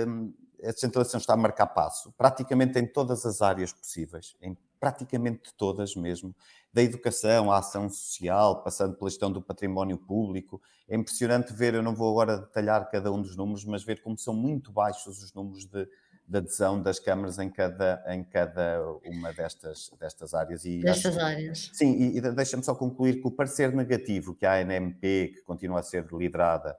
um, 0.07 0.33
a 0.63 0.73
descentralização 0.73 1.19
está 1.19 1.35
a 1.35 1.37
marcar 1.37 1.67
passo, 1.69 2.13
praticamente 2.17 2.79
em 2.79 2.87
todas 2.87 3.25
as 3.25 3.41
áreas 3.43 3.73
possíveis, 3.73 4.37
em 4.41 4.57
praticamente 4.79 5.53
todas 5.57 5.95
mesmo, 5.97 6.35
da 6.73 6.83
educação 6.83 7.51
à 7.51 7.59
ação 7.59 7.89
social, 7.89 8.63
passando 8.63 8.97
pela 8.97 9.11
gestão 9.11 9.31
do 9.31 9.43
património 9.43 9.99
público. 9.99 10.61
É 10.89 10.97
impressionante 10.97 11.53
ver, 11.53 11.75
eu 11.75 11.83
não 11.83 11.95
vou 11.95 12.11
agora 12.11 12.39
detalhar 12.39 12.89
cada 12.91 13.13
um 13.13 13.21
dos 13.21 13.37
números, 13.37 13.65
mas 13.65 13.83
ver 13.83 14.01
como 14.03 14.17
são 14.17 14.35
muito 14.35 14.71
baixos 14.71 15.23
os 15.23 15.33
números 15.33 15.65
de, 15.65 15.89
de 16.27 16.39
adesão 16.39 16.81
das 16.81 16.99
câmaras 16.99 17.39
em 17.39 17.51
cada, 17.51 18.05
em 18.09 18.23
cada 18.23 18.81
uma 19.05 19.33
destas, 19.33 19.91
destas 19.99 20.35
áreas. 20.35 20.65
E 20.65 20.81
destas 20.81 21.17
acho, 21.17 21.27
áreas. 21.27 21.71
Sim, 21.73 21.95
e, 21.95 22.19
e 22.19 22.21
deixa-me 22.21 22.63
só 22.63 22.75
concluir 22.75 23.21
que 23.21 23.27
o 23.27 23.31
parecer 23.31 23.73
negativo 23.75 24.35
que 24.35 24.47
a 24.47 24.55
ANMP, 24.55 25.01
que 25.01 25.43
continua 25.45 25.81
a 25.81 25.83
ser 25.83 26.07
liderada 26.13 26.77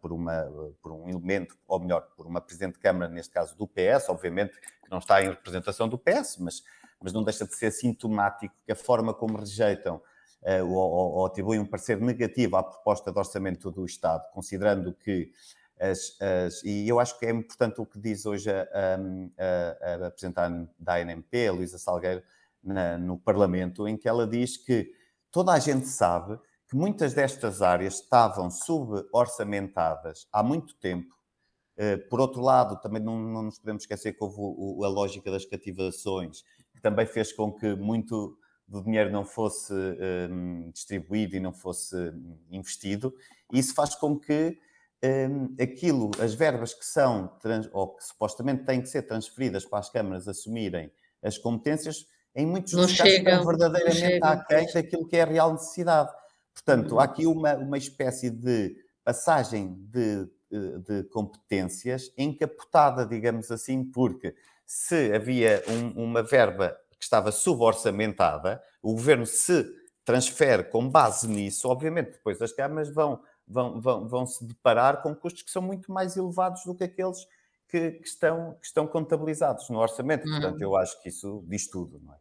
por, 0.00 0.12
uma, 0.12 0.42
por 0.82 0.92
um 0.92 1.08
elemento, 1.08 1.56
ou 1.66 1.80
melhor, 1.80 2.02
por 2.16 2.26
uma 2.26 2.40
Presidente 2.40 2.74
de 2.74 2.80
Câmara, 2.80 3.10
neste 3.10 3.32
caso 3.32 3.56
do 3.56 3.66
PS, 3.66 4.08
obviamente 4.08 4.58
que 4.60 4.90
não 4.90 4.98
está 4.98 5.22
em 5.22 5.28
representação 5.28 5.88
do 5.88 5.98
PS, 5.98 6.38
mas, 6.38 6.62
mas 7.00 7.12
não 7.12 7.22
deixa 7.22 7.46
de 7.46 7.54
ser 7.54 7.70
sintomático 7.70 8.54
que 8.64 8.72
a 8.72 8.76
forma 8.76 9.14
como 9.14 9.38
rejeitam 9.38 10.02
uh, 10.42 10.66
ou, 10.66 11.16
ou, 11.18 11.26
atribuem 11.26 11.60
um 11.60 11.66
parecer 11.66 12.00
negativo 12.00 12.56
à 12.56 12.62
proposta 12.62 13.12
de 13.12 13.18
orçamento 13.18 13.70
do 13.70 13.84
Estado, 13.84 14.30
considerando 14.32 14.92
que 14.92 15.32
as, 15.78 16.16
as, 16.20 16.62
e 16.62 16.86
eu 16.86 17.00
acho 17.00 17.18
que 17.18 17.24
é 17.24 17.30
importante 17.30 17.80
o 17.80 17.86
que 17.86 17.98
diz 17.98 18.26
hoje 18.26 18.50
a, 18.50 18.68
a, 19.38 20.06
a 20.06 20.48
da 20.78 20.94
ANMP, 20.96 21.48
a 21.48 21.52
Luísa 21.52 21.78
Salgueiro, 21.78 22.22
na, 22.62 22.98
no 22.98 23.18
Parlamento, 23.18 23.88
em 23.88 23.96
que 23.96 24.06
ela 24.06 24.26
diz 24.26 24.58
que 24.58 24.92
toda 25.30 25.52
a 25.52 25.58
gente 25.58 25.86
sabe 25.86 26.38
que 26.70 26.76
muitas 26.76 27.12
destas 27.12 27.60
áreas 27.60 27.94
estavam 27.94 28.48
suborçamentadas 28.48 30.28
há 30.32 30.40
muito 30.40 30.74
tempo. 30.76 31.12
Eh, 31.76 31.96
por 31.96 32.20
outro 32.20 32.40
lado, 32.40 32.80
também 32.80 33.02
não, 33.02 33.18
não 33.18 33.42
nos 33.42 33.58
podemos 33.58 33.82
esquecer 33.82 34.12
que 34.12 34.22
houve 34.22 34.84
a 34.84 34.88
lógica 34.88 35.32
das 35.32 35.44
cativações, 35.44 36.44
que 36.72 36.80
também 36.80 37.06
fez 37.06 37.32
com 37.32 37.52
que 37.52 37.74
muito 37.74 38.38
do 38.68 38.84
dinheiro 38.84 39.10
não 39.10 39.24
fosse 39.24 39.74
um, 40.30 40.70
distribuído 40.70 41.34
e 41.34 41.40
não 41.40 41.52
fosse 41.52 41.96
investido. 42.52 43.12
E 43.52 43.58
isso 43.58 43.74
faz 43.74 43.96
com 43.96 44.16
que 44.16 44.56
um, 45.02 45.56
aquilo, 45.60 46.12
as 46.20 46.34
verbas 46.34 46.72
que 46.72 46.84
são, 46.84 47.36
ou 47.72 47.96
que 47.96 48.04
supostamente 48.04 48.64
têm 48.64 48.80
que 48.80 48.88
ser 48.88 49.02
transferidas 49.02 49.64
para 49.64 49.80
as 49.80 49.90
câmaras 49.90 50.28
assumirem 50.28 50.92
as 51.20 51.36
competências, 51.36 52.06
em 52.32 52.46
muitos 52.46 52.72
não 52.74 52.82
casos 52.82 53.00
estão 53.00 53.44
verdadeiramente 53.44 54.20
aquém 54.22 54.72
daquilo 54.72 55.08
que 55.08 55.16
é 55.16 55.22
a 55.22 55.26
real 55.26 55.52
necessidade. 55.52 56.12
Portanto, 56.52 56.98
há 56.98 57.04
aqui 57.04 57.26
uma, 57.26 57.54
uma 57.54 57.78
espécie 57.78 58.30
de 58.30 58.76
passagem 59.04 59.74
de, 59.90 60.28
de 60.50 61.04
competências 61.04 62.12
encapotada, 62.16 63.06
digamos 63.06 63.50
assim, 63.50 63.84
porque 63.84 64.34
se 64.66 65.12
havia 65.12 65.62
um, 65.68 66.04
uma 66.04 66.22
verba 66.22 66.76
que 66.98 67.04
estava 67.04 67.32
suborçamentada, 67.32 68.62
o 68.82 68.92
governo 68.92 69.26
se 69.26 69.64
transfere 70.04 70.64
com 70.64 70.88
base 70.88 71.28
nisso, 71.28 71.68
obviamente 71.68 72.12
depois 72.12 72.40
as 72.42 72.52
câmaras 72.52 72.88
vão, 72.88 73.22
vão, 73.46 73.80
vão, 73.80 74.08
vão 74.08 74.26
se 74.26 74.44
deparar 74.44 75.02
com 75.02 75.14
custos 75.14 75.42
que 75.42 75.50
são 75.50 75.62
muito 75.62 75.90
mais 75.92 76.16
elevados 76.16 76.64
do 76.64 76.74
que 76.74 76.84
aqueles 76.84 77.26
que, 77.68 77.92
que 77.92 78.08
estão, 78.08 78.54
que 78.60 78.66
estão 78.66 78.86
contabilizados 78.86 79.68
no 79.70 79.78
orçamento. 79.78 80.22
Portanto, 80.22 80.56
uhum. 80.56 80.62
eu 80.62 80.76
acho 80.76 81.00
que 81.02 81.08
isso 81.08 81.44
diz 81.46 81.68
tudo, 81.68 82.00
não 82.04 82.12
é? 82.12 82.18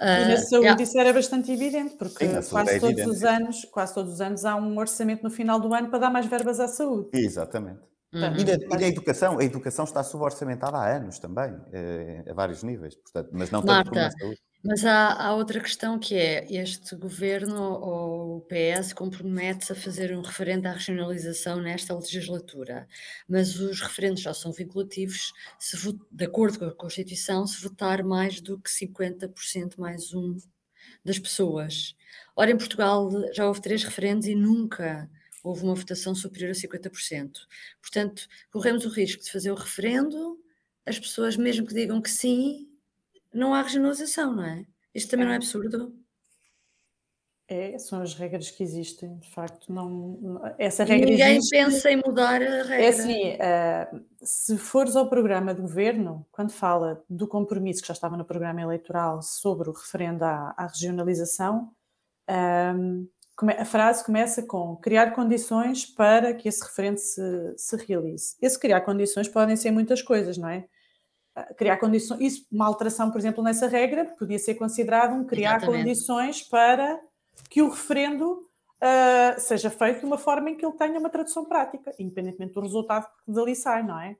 E 0.00 0.28
na 0.28 0.36
saúde 0.38 0.66
yeah. 0.66 0.82
isso 0.82 0.98
era 0.98 1.12
bastante 1.12 1.52
evidente, 1.52 1.94
porque 1.96 2.26
Sim, 2.26 2.50
quase 2.50 2.70
é 2.70 2.80
todos 2.80 3.06
os 3.06 3.22
anos, 3.24 3.64
quase 3.70 3.94
todos 3.94 4.14
os 4.14 4.20
anos 4.20 4.44
há 4.44 4.56
um 4.56 4.78
orçamento 4.78 5.22
no 5.22 5.30
final 5.30 5.60
do 5.60 5.72
ano 5.74 5.88
para 5.88 5.98
dar 5.98 6.10
mais 6.10 6.26
verbas 6.26 6.60
à 6.60 6.68
saúde. 6.68 7.08
Exatamente. 7.12 7.80
Uhum. 8.12 8.36
E, 8.36 8.44
na, 8.44 8.52
e, 8.52 8.80
na, 8.80 8.86
educação, 8.86 9.38
a 9.38 9.44
educação 9.44 9.84
está 9.84 10.02
suborçamentada 10.04 10.76
há 10.76 10.96
anos 10.96 11.18
também, 11.18 11.52
eh, 11.72 12.24
a 12.30 12.32
vários 12.32 12.62
níveis, 12.62 12.94
portanto, 12.94 13.30
mas 13.32 13.50
não 13.50 13.60
tanto 13.60 13.90
como 13.90 14.00
na 14.00 14.10
saúde. 14.10 14.40
Mas 14.66 14.82
há, 14.84 15.12
há, 15.12 15.34
outra 15.34 15.60
questão 15.60 15.98
que 15.98 16.14
é: 16.14 16.46
este 16.50 16.96
governo 16.96 17.60
ou 17.62 18.38
o 18.38 18.40
PS 18.42 18.94
compromete-se 18.94 19.72
a 19.72 19.76
fazer 19.76 20.16
um 20.16 20.22
referendo 20.22 20.66
à 20.66 20.72
regionalização 20.72 21.60
nesta 21.60 21.94
legislatura, 21.94 22.88
mas 23.28 23.60
os 23.60 23.80
referendos 23.80 24.22
só 24.22 24.32
são 24.32 24.52
vinculativos 24.52 25.32
se, 25.58 25.76
de 26.10 26.24
acordo 26.24 26.58
com 26.58 26.64
a 26.64 26.74
Constituição, 26.74 27.46
se 27.46 27.60
votar 27.62 28.02
mais 28.02 28.40
do 28.40 28.58
que 28.58 28.70
50% 28.70 29.78
mais 29.78 30.14
um 30.14 30.36
das 31.04 31.18
pessoas. 31.18 31.94
Ora, 32.36 32.50
em 32.50 32.56
Portugal 32.56 33.10
já 33.34 33.46
houve 33.46 33.60
três 33.60 33.84
referendos 33.84 34.26
e 34.26 34.34
nunca 34.34 35.10
houve 35.42 35.62
uma 35.64 35.74
votação 35.74 36.14
superior 36.14 36.52
a 36.52 36.54
50%. 36.54 37.32
Portanto, 37.82 38.26
corremos 38.50 38.86
o 38.86 38.88
risco 38.88 39.22
de 39.22 39.30
fazer 39.30 39.50
o 39.52 39.54
referendo, 39.54 40.38
as 40.86 40.98
pessoas, 40.98 41.36
mesmo 41.36 41.66
que 41.66 41.74
digam 41.74 42.00
que 42.00 42.10
sim, 42.10 42.66
não 43.34 43.52
há 43.52 43.62
regionalização, 43.62 44.34
não 44.34 44.44
é? 44.44 44.64
Isto 44.94 45.10
também 45.10 45.26
não 45.26 45.32
é 45.32 45.36
absurdo? 45.36 45.92
É, 47.46 47.76
são 47.78 48.00
as 48.00 48.14
regras 48.14 48.50
que 48.50 48.62
existem, 48.62 49.18
de 49.18 49.28
facto. 49.30 49.70
Não, 49.70 50.40
essa 50.58 50.82
regra 50.82 51.10
Ninguém 51.10 51.36
existe. 51.36 51.50
pensa 51.50 51.90
em 51.90 52.00
mudar 52.04 52.40
a 52.40 52.62
regra. 52.62 52.82
É 52.82 52.88
assim, 52.88 53.32
uh, 53.34 54.04
se 54.22 54.56
fores 54.56 54.96
ao 54.96 55.10
programa 55.10 55.54
de 55.54 55.60
governo, 55.60 56.26
quando 56.32 56.52
fala 56.52 57.04
do 57.08 57.28
compromisso 57.28 57.82
que 57.82 57.88
já 57.88 57.92
estava 57.92 58.16
no 58.16 58.24
programa 58.24 58.62
eleitoral 58.62 59.20
sobre 59.20 59.68
o 59.68 59.72
referendo 59.72 60.24
à, 60.24 60.54
à 60.56 60.66
regionalização, 60.66 61.70
um, 62.76 63.06
a 63.58 63.64
frase 63.66 64.04
começa 64.04 64.42
com 64.42 64.76
criar 64.76 65.10
condições 65.10 65.84
para 65.84 66.32
que 66.32 66.48
esse 66.48 66.62
referendo 66.62 66.98
se, 66.98 67.54
se 67.58 67.76
realize. 67.76 68.36
Esse 68.40 68.58
criar 68.58 68.80
condições 68.82 69.28
podem 69.28 69.56
ser 69.56 69.70
muitas 69.70 70.00
coisas, 70.00 70.38
não 70.38 70.48
é? 70.48 70.66
Criar 71.56 71.78
condições, 71.78 72.20
isso, 72.20 72.46
uma 72.50 72.66
alteração, 72.66 73.10
por 73.10 73.18
exemplo, 73.18 73.42
nessa 73.42 73.66
regra, 73.66 74.04
podia 74.18 74.38
ser 74.38 74.54
considerado 74.54 75.14
um 75.14 75.24
criar 75.24 75.56
Exatamente. 75.56 75.84
condições 75.84 76.42
para 76.42 77.00
que 77.50 77.60
o 77.60 77.68
referendo 77.68 78.32
uh, 78.34 79.40
seja 79.40 79.70
feito 79.70 80.00
de 80.00 80.06
uma 80.06 80.18
forma 80.18 80.50
em 80.50 80.56
que 80.56 80.64
ele 80.64 80.76
tenha 80.76 80.98
uma 80.98 81.10
tradução 81.10 81.44
prática, 81.44 81.92
independentemente 81.98 82.54
do 82.54 82.60
resultado 82.60 83.06
que 83.24 83.32
dali 83.32 83.56
sai, 83.56 83.82
não 83.82 84.00
é? 84.00 84.16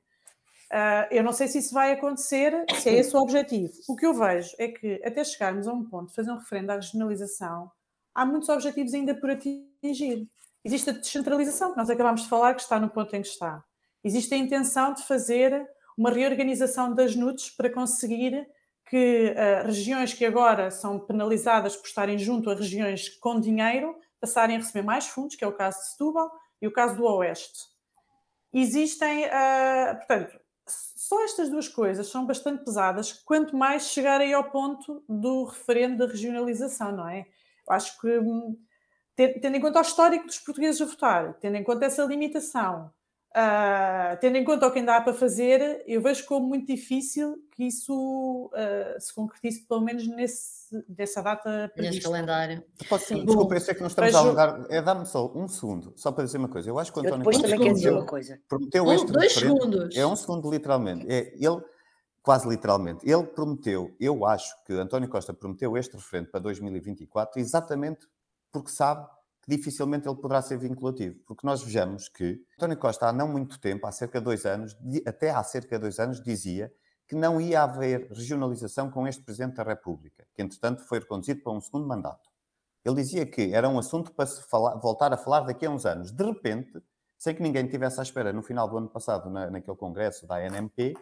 Uh, 0.73 1.07
eu 1.11 1.23
não 1.23 1.33
sei 1.33 1.47
se 1.47 1.59
isso 1.59 1.73
vai 1.73 1.93
acontecer, 1.93 2.65
se 2.75 2.89
é 2.89 2.95
esse 2.95 3.15
o 3.15 3.21
objetivo. 3.21 3.73
O 3.89 3.95
que 3.95 4.07
eu 4.07 4.15
vejo 4.15 4.51
é 4.59 4.69
que 4.69 5.01
até 5.05 5.23
chegarmos 5.23 5.69
a 5.69 5.73
um 5.73 5.85
ponto 5.85 6.09
de 6.09 6.15
fazer 6.17 6.33
um 6.33 6.39
referendo 6.39 6.73
à 6.73 6.77
regionalização, 6.77 7.71
há 8.13 8.27
muitos 8.27 8.49
objetivos 8.49 8.93
ainda 8.93 9.15
por 9.15 9.31
atingir. 9.31 10.27
Existe 10.65 10.91
a 10.91 10.95
descentralização, 10.95 11.73
que 11.73 11.77
nós 11.77 11.91
acabámos 11.91 12.23
de 12.23 12.29
falar, 12.29 12.55
que 12.55 12.63
está 12.63 12.81
no 12.81 12.89
ponto 12.89 13.15
em 13.15 13.23
que 13.23 13.29
está. 13.29 13.63
Existe 14.03 14.35
a 14.35 14.39
intenção 14.39 14.95
de 14.95 15.03
fazer 15.05 15.69
uma 15.97 16.11
reorganização 16.11 16.95
das 16.95 17.15
NUTs 17.15 17.51
para 17.51 17.71
conseguir 17.71 18.47
que 18.87 19.33
uh, 19.33 19.67
regiões 19.67 20.13
que 20.13 20.25
agora 20.25 20.71
são 20.71 20.99
penalizadas 20.99 21.77
por 21.77 21.87
estarem 21.87 22.19
junto 22.19 22.51
a 22.51 22.55
regiões 22.55 23.09
com 23.09 23.41
dinheiro 23.41 23.97
passarem 24.21 24.57
a 24.57 24.59
receber 24.59 24.83
mais 24.83 25.07
fundos, 25.07 25.37
que 25.37 25.45
é 25.45 25.47
o 25.47 25.53
caso 25.53 25.79
de 25.79 25.91
Setúbal 25.91 26.31
e 26.61 26.67
o 26.67 26.73
caso 26.73 26.97
do 26.97 27.05
Oeste. 27.05 27.61
Existem, 28.53 29.25
uh, 29.27 29.97
portanto, 29.97 30.39
só 30.67 31.23
estas 31.25 31.51
duas 31.51 31.69
coisas 31.69 32.07
são 32.07 32.25
bastante 32.25 32.65
pesadas, 32.65 33.13
quanto 33.13 33.57
mais 33.57 33.89
chegarem 33.89 34.33
ao 34.33 34.51
ponto 34.51 35.05
do 35.09 35.45
referendo 35.45 35.99
da 35.99 36.11
regionalização, 36.11 36.93
não 36.93 37.09
é? 37.09 37.27
Eu 37.69 37.75
acho 37.75 38.01
que, 38.01 38.19
hum, 38.19 38.57
tendo 39.17 39.57
em 39.57 39.61
conta 39.61 39.79
o 39.79 39.83
histórico 39.83 40.27
dos 40.27 40.39
portugueses 40.39 40.81
a 40.81 40.87
votar, 40.87 41.35
tendo 41.35 41.57
em 41.57 41.65
conta 41.65 41.85
essa 41.85 42.05
limitação, 42.05 42.91
Uh, 43.37 44.17
tendo 44.21 44.37
em 44.37 44.45
conta 44.45 44.65
o 44.65 44.71
que 44.71 44.79
ainda 44.79 44.97
há 44.97 45.01
para 45.01 45.13
fazer, 45.13 45.83
eu 45.89 46.01
vejo 46.01 46.25
como 46.25 46.47
muito 46.47 46.69
difícil 46.69 47.37
que 47.51 47.65
isso 47.65 48.49
uh, 48.53 49.01
se 49.01 49.13
concretize, 49.13 49.67
pelo 49.67 49.81
menos 49.81 50.07
nesse, 50.07 50.85
nessa 50.97 51.21
data 51.21 51.69
prevista. 51.75 51.97
Nesse 51.97 52.01
calendário. 52.01 52.63
Posso, 52.89 53.07
sim. 53.07 53.25
Desculpa, 53.25 53.57
eu 53.57 53.61
sei 53.61 53.75
que 53.75 53.83
nós 53.83 53.91
estamos 53.91 54.13
vejo... 54.13 54.25
a 54.25 54.29
alongar. 54.29 54.67
É, 54.71 54.81
Dá-me 54.81 55.05
só 55.05 55.33
um 55.35 55.49
segundo, 55.49 55.93
só 55.97 56.13
para 56.13 56.23
dizer 56.23 56.39
uma 56.39 56.49
coisa. 56.49 56.71
Eu 56.71 56.79
acho 56.79 56.93
que 56.93 56.99
o 57.01 57.03
António 57.03 57.25
Costa 57.25 57.43
também 57.43 57.59
quer 57.59 57.73
dizer 57.73 57.93
uma 57.93 58.07
coisa. 58.07 58.41
prometeu 58.49 58.85
um, 58.85 58.93
este 58.93 59.11
Dois 59.11 59.33
segundos. 59.33 59.97
É 59.97 60.07
um 60.07 60.15
segundo, 60.15 60.49
literalmente. 60.49 61.05
É, 61.13 61.35
ele, 61.35 61.61
quase 62.23 62.49
literalmente, 62.49 63.05
ele 63.05 63.25
prometeu, 63.25 63.97
eu 63.99 64.25
acho 64.25 64.55
que 64.65 64.73
António 64.75 65.09
Costa 65.09 65.35
prometeu 65.35 65.77
este 65.77 65.97
referendo 65.97 66.31
para 66.31 66.39
2024 66.39 67.41
exatamente 67.41 68.07
porque 68.53 68.71
sabe 68.71 69.05
que 69.45 69.55
dificilmente 69.55 70.09
ele 70.09 70.17
poderá 70.17 70.41
ser 70.41 70.59
vinculativo, 70.59 71.19
porque 71.27 71.47
nós 71.47 71.63
vejamos 71.63 72.09
que 72.09 72.41
António 72.57 72.79
Costa 72.79 73.09
há 73.09 73.13
não 73.13 73.29
muito 73.29 73.61
tempo, 73.61 73.87
há 73.87 73.93
cerca 73.93 74.19
de 74.19 74.25
dois 74.25 74.47
anos, 74.47 74.75
até 75.07 75.31
há 75.31 75.43
cerca 75.43 75.77
de 75.77 75.83
dois 75.83 75.99
anos, 75.99 76.23
dizia 76.23 76.73
que 77.07 77.15
não 77.15 77.39
ia 77.39 77.63
haver 77.63 78.09
regionalização 78.11 78.91
com 78.91 79.07
este 79.07 79.23
Presidente 79.23 79.57
da 79.57 79.63
República, 79.63 80.27
que 80.35 80.41
entretanto 80.41 80.83
foi 80.87 80.99
reconduzido 80.99 81.43
para 81.43 81.53
um 81.53 81.61
segundo 81.61 81.87
mandato. 81.87 82.31
Ele 82.83 82.95
dizia 82.95 83.27
que 83.27 83.53
era 83.53 83.69
um 83.69 83.79
assunto 83.79 84.13
para 84.13 84.25
se 84.27 84.43
falar, 84.49 84.77
voltar 84.77 85.13
a 85.13 85.17
falar 85.19 85.41
daqui 85.41 85.67
a 85.67 85.71
uns 85.71 85.85
anos. 85.85 86.11
De 86.11 86.25
repente, 86.25 86.83
sem 87.19 87.35
que 87.35 87.43
ninguém 87.43 87.67
tivesse 87.67 88.01
à 88.01 88.03
espera, 88.03 88.33
no 88.33 88.43
final 88.43 88.67
do 88.67 88.79
ano 88.79 88.89
passado, 88.89 89.29
na, 89.29 89.51
naquele 89.51 89.77
congresso 89.77 90.27
da 90.27 90.37
ANMP, 90.37 90.95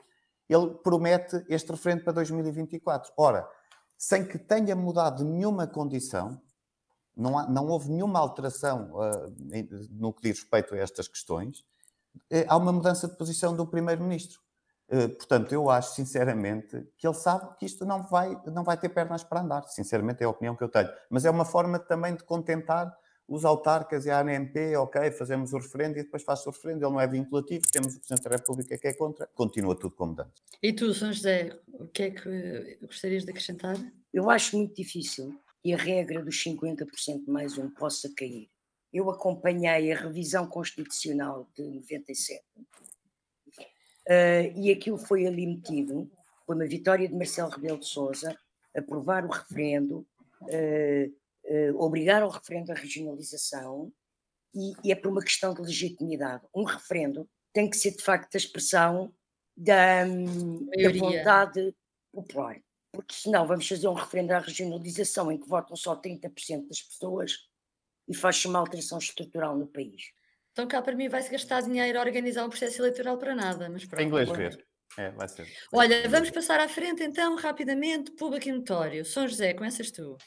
ele 0.49 0.75
promete 0.83 1.45
este 1.49 1.71
referendo 1.71 2.03
para 2.03 2.15
2024. 2.15 3.13
Ora, 3.17 3.49
sem 3.97 4.27
que 4.27 4.37
tenha 4.37 4.75
mudado 4.75 5.25
nenhuma 5.25 5.65
condição, 5.69 6.41
não, 7.16 7.38
há, 7.38 7.48
não 7.48 7.66
houve 7.66 7.90
nenhuma 7.90 8.18
alteração 8.18 8.90
uh, 8.94 9.35
no 9.90 10.12
que 10.12 10.22
diz 10.22 10.40
respeito 10.40 10.75
a 10.75 10.79
estas 10.79 11.09
questões. 11.09 11.61
Uh, 12.31 12.44
há 12.48 12.57
uma 12.57 12.72
mudança 12.72 13.09
de 13.09 13.16
posição 13.16 13.55
do 13.55 13.66
Primeiro-Ministro. 13.66 14.40
Uh, 14.88 15.09
portanto, 15.09 15.53
eu 15.53 15.70
acho 15.70 15.94
sinceramente 15.94 16.87
que 16.98 17.07
ele 17.07 17.14
sabe 17.14 17.57
que 17.57 17.66
isto 17.66 17.85
não 17.85 18.03
vai, 18.03 18.38
não 18.46 18.64
vai 18.64 18.77
ter 18.77 18.88
pernas 18.88 19.25
para 19.25 19.40
andar. 19.40 19.62
Sinceramente, 19.68 20.22
é 20.22 20.27
a 20.27 20.31
opinião 20.31 20.57
que 20.57 20.64
eu 20.64 20.68
tenho. 20.68 20.90
Mas 21.11 21.25
é 21.25 21.31
uma 21.31 21.44
forma 21.44 21.79
também 21.79 22.14
de 22.14 22.25
contentar 22.25 22.94
os 23.29 23.44
autarcas 23.44 24.05
e 24.05 24.11
a 24.11 24.20
ANP, 24.20 24.77
ok, 24.77 25.11
fazemos 25.12 25.53
o 25.53 25.59
referendo 25.59 25.98
e 25.98 26.03
depois 26.03 26.22
faz-se 26.22 26.46
o 26.48 26.53
referendo, 26.53 26.85
ele 26.85 26.92
não 26.92 27.01
é 27.01 27.07
vinculativo, 27.07 27.64
temos 27.72 27.94
o 27.94 27.98
Presidente 27.98 28.25
da 28.25 28.37
República 28.37 28.77
que 28.77 28.88
é 28.88 28.94
contra, 28.94 29.27
continua 29.29 29.75
tudo 29.75 29.94
como 29.94 30.12
antes. 30.20 30.42
E 30.62 30.72
tu, 30.72 30.92
São 30.92 31.12
José, 31.12 31.59
o 31.68 31.87
que 31.87 32.03
é 32.03 32.11
que 32.11 32.79
gostarias 32.83 33.25
de 33.25 33.31
acrescentar? 33.31 33.77
Eu 34.12 34.29
acho 34.29 34.57
muito 34.57 34.75
difícil 34.75 35.35
e 35.64 35.72
a 35.72 35.77
regra 35.77 36.22
dos 36.22 36.42
50% 36.42 37.27
mais 37.29 37.57
um 37.57 37.70
possa 37.70 38.12
cair. 38.14 38.51
Eu 38.92 39.09
acompanhei 39.11 39.92
a 39.92 39.96
revisão 39.96 40.46
constitucional 40.46 41.48
de 41.57 41.62
97 41.62 42.42
uh, 42.59 42.64
eh, 44.07 44.53
e 44.55 44.70
aquilo 44.70 44.98
foi 44.98 45.27
ali 45.27 45.46
metido, 45.46 46.11
foi 46.44 46.57
uma 46.57 46.66
vitória 46.66 47.09
de 47.09 47.14
Marcelo 47.14 47.51
Rebelo 47.51 47.79
de 47.79 47.87
Sousa, 47.87 48.37
aprovar 48.77 49.25
o 49.25 49.31
referendo, 49.31 50.07
uh, 50.42 51.14
uh, 51.44 51.83
obrigar 51.83 52.22
ao 52.22 52.29
referendo 52.29 52.72
à 52.72 52.75
regionalização 52.75 53.90
e, 54.55 54.72
e, 54.85 54.92
é 54.92 54.94
por 54.94 55.11
uma 55.11 55.22
questão 55.22 55.55
de 55.55 55.62
legitimidade. 55.62 56.44
Um 56.55 56.64
referendo 56.64 57.29
tem 57.53 57.70
que 57.70 57.77
ser 57.77 57.92
de 57.92 58.03
facto 58.03 58.35
a 58.35 58.38
expressão 58.38 59.14
da, 59.57 60.05
da 60.05 60.92
vontade 60.98 61.75
popular 62.12 62.61
porque 62.93 63.15
senão 63.15 63.47
vamos 63.47 63.67
fazer 63.67 63.89
um 63.89 63.95
referendo 63.95 64.33
à 64.33 64.39
regionalização 64.39 65.33
em 65.33 65.39
que 65.39 65.49
votam 65.49 65.75
só 65.75 65.97
30% 65.97 66.69
das 66.69 66.83
pessoas 66.83 67.49
e 68.07 68.15
faz-se 68.15 68.47
uma 68.47 68.59
alteração 68.59 68.99
estrutural 68.99 69.57
no 69.57 69.67
país. 69.67 70.13
Então 70.53 70.69
cá 70.69 70.83
para 70.83 70.95
mim 70.95 71.09
vai-se 71.09 71.31
gastar 71.31 71.63
dinheiro 71.63 71.99
a 71.99 72.03
organizar 72.03 72.45
um 72.45 72.51
processo 72.51 72.83
eleitoral 72.83 73.17
para 73.17 73.35
nada, 73.35 73.71
mas 73.71 73.87
pronto. 73.87 74.03
Inglês 74.03 74.31
ver. 74.31 74.67
É, 74.99 75.11
vai 75.11 75.27
ser. 75.27 75.49
Olha, 75.73 76.07
vamos 76.09 76.31
passar 76.31 76.61
à 76.61 76.69
frente 76.69 77.03
então, 77.03 77.35
rapidamente, 77.37 78.11
público 78.11 78.47
e 78.49 78.53
notório. 78.53 79.05
São 79.07 79.27
José, 79.27 79.55
começas 79.55 79.91
tu. 79.91 80.19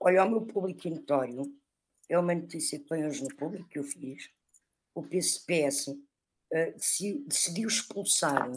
Olha, 0.00 0.24
o 0.24 0.30
meu 0.30 0.42
público 0.42 0.88
e 0.88 0.90
notório 0.90 1.42
é 2.08 2.18
uma 2.18 2.34
notícia 2.34 2.78
que 2.78 2.88
vem 2.90 3.06
hoje 3.06 3.22
no 3.22 3.34
público 3.36 3.68
que 3.68 3.78
eu 3.78 3.84
fiz. 3.84 4.28
O 4.94 5.02
PSPS 5.04 5.88
uh, 5.88 5.96
eh, 6.52 6.74
decidiu 7.26 7.68
expulsar 7.68 8.50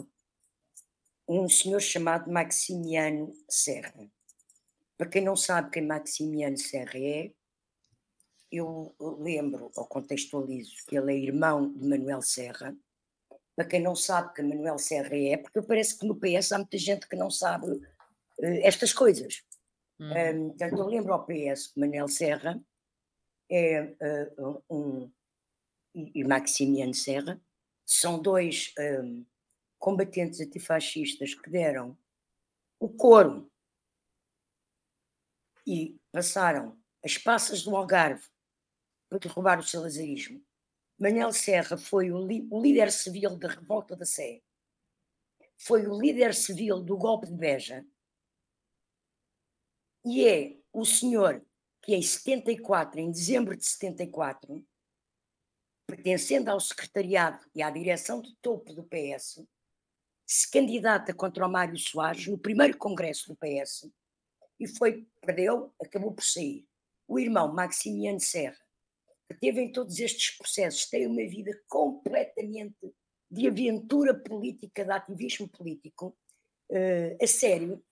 um 1.28 1.48
senhor 1.48 1.80
chamado 1.80 2.30
Maximiano 2.30 3.32
Serra. 3.48 4.10
Para 4.96 5.08
quem 5.08 5.22
não 5.22 5.36
sabe 5.36 5.70
quem 5.70 5.86
Maximiano 5.86 6.56
Serra 6.56 6.98
é, 6.98 7.30
eu 8.50 8.94
lembro 8.98 9.70
ou 9.76 9.84
contextualizo 9.86 10.74
que 10.86 10.96
ele 10.96 11.12
é 11.12 11.18
irmão 11.18 11.70
de 11.70 11.86
Manuel 11.86 12.22
Serra. 12.22 12.74
Para 13.54 13.66
quem 13.66 13.82
não 13.82 13.94
sabe 13.94 14.34
quem 14.34 14.48
Manuel 14.48 14.78
Serra 14.78 15.14
é, 15.14 15.36
porque 15.36 15.60
parece 15.60 15.98
que 15.98 16.06
no 16.06 16.16
PS 16.16 16.52
há 16.52 16.58
muita 16.58 16.78
gente 16.78 17.06
que 17.06 17.16
não 17.16 17.30
sabe 17.30 17.66
uh, 17.66 17.82
estas 18.38 18.92
coisas. 18.92 19.42
Uhum. 20.00 20.44
Um, 20.44 20.48
portanto, 20.48 20.78
eu 20.78 20.86
lembro 20.86 21.12
ao 21.12 21.26
PS 21.26 21.66
que 21.68 21.80
Manuel 21.80 22.08
Serra 22.08 22.58
é 23.50 23.82
uh, 24.38 24.62
um. 24.70 25.10
e 25.94 26.24
Maximiano 26.24 26.94
Serra 26.94 27.40
são 27.84 28.20
dois 28.20 28.72
um, 28.78 29.24
combatentes 29.78 30.40
antifascistas 30.40 31.34
que 31.34 31.50
deram 31.50 31.96
o 32.80 32.88
couro 32.88 33.50
e 35.66 35.98
passaram 36.10 36.78
as 37.04 37.16
passas 37.16 37.62
do 37.62 37.76
Algarve 37.76 38.28
para 39.08 39.18
derrubar 39.18 39.58
o 39.58 39.62
salazarismo. 39.62 40.44
Manuel 40.98 41.32
Serra 41.32 41.76
foi 41.76 42.10
o, 42.10 42.18
o 42.50 42.62
líder 42.62 42.90
civil 42.90 43.36
da 43.36 43.48
revolta 43.48 43.94
da 43.94 44.04
Sé, 44.04 44.42
foi 45.56 45.86
o 45.86 46.00
líder 46.00 46.34
civil 46.34 46.80
do 46.80 46.96
golpe 46.96 47.26
de 47.26 47.34
Beja 47.34 47.86
e 50.04 50.26
é 50.26 50.56
o 50.72 50.84
senhor 50.84 51.44
que 51.82 51.94
em 51.94 52.02
74, 52.02 53.00
em 53.00 53.10
dezembro 53.10 53.56
de 53.56 53.64
74, 53.64 54.64
pertencendo 55.86 56.50
ao 56.50 56.60
secretariado 56.60 57.44
e 57.54 57.62
à 57.62 57.70
direção 57.70 58.20
de 58.20 58.34
topo 58.36 58.72
do 58.72 58.84
PS, 58.84 59.46
se 60.28 60.50
candidata 60.50 61.14
contra 61.14 61.46
o 61.46 61.50
Mário 61.50 61.78
Soares 61.78 62.26
no 62.26 62.36
primeiro 62.36 62.76
congresso 62.76 63.28
do 63.28 63.36
PS 63.36 63.90
e 64.60 64.68
foi, 64.68 65.08
perdeu, 65.22 65.72
acabou 65.80 66.12
por 66.12 66.22
sair. 66.22 66.68
O 67.08 67.18
irmão 67.18 67.54
Maximiano 67.54 68.20
Serra, 68.20 68.58
que 69.26 69.38
teve 69.40 69.62
em 69.62 69.72
todos 69.72 69.98
estes 69.98 70.36
processos, 70.36 70.84
tem 70.84 71.06
uma 71.06 71.26
vida 71.26 71.58
completamente 71.66 72.94
de 73.30 73.48
aventura 73.48 74.14
política, 74.14 74.84
de 74.84 74.90
ativismo 74.90 75.48
político, 75.48 76.14
uh, 76.70 77.24
a 77.24 77.26
sério, 77.26 77.82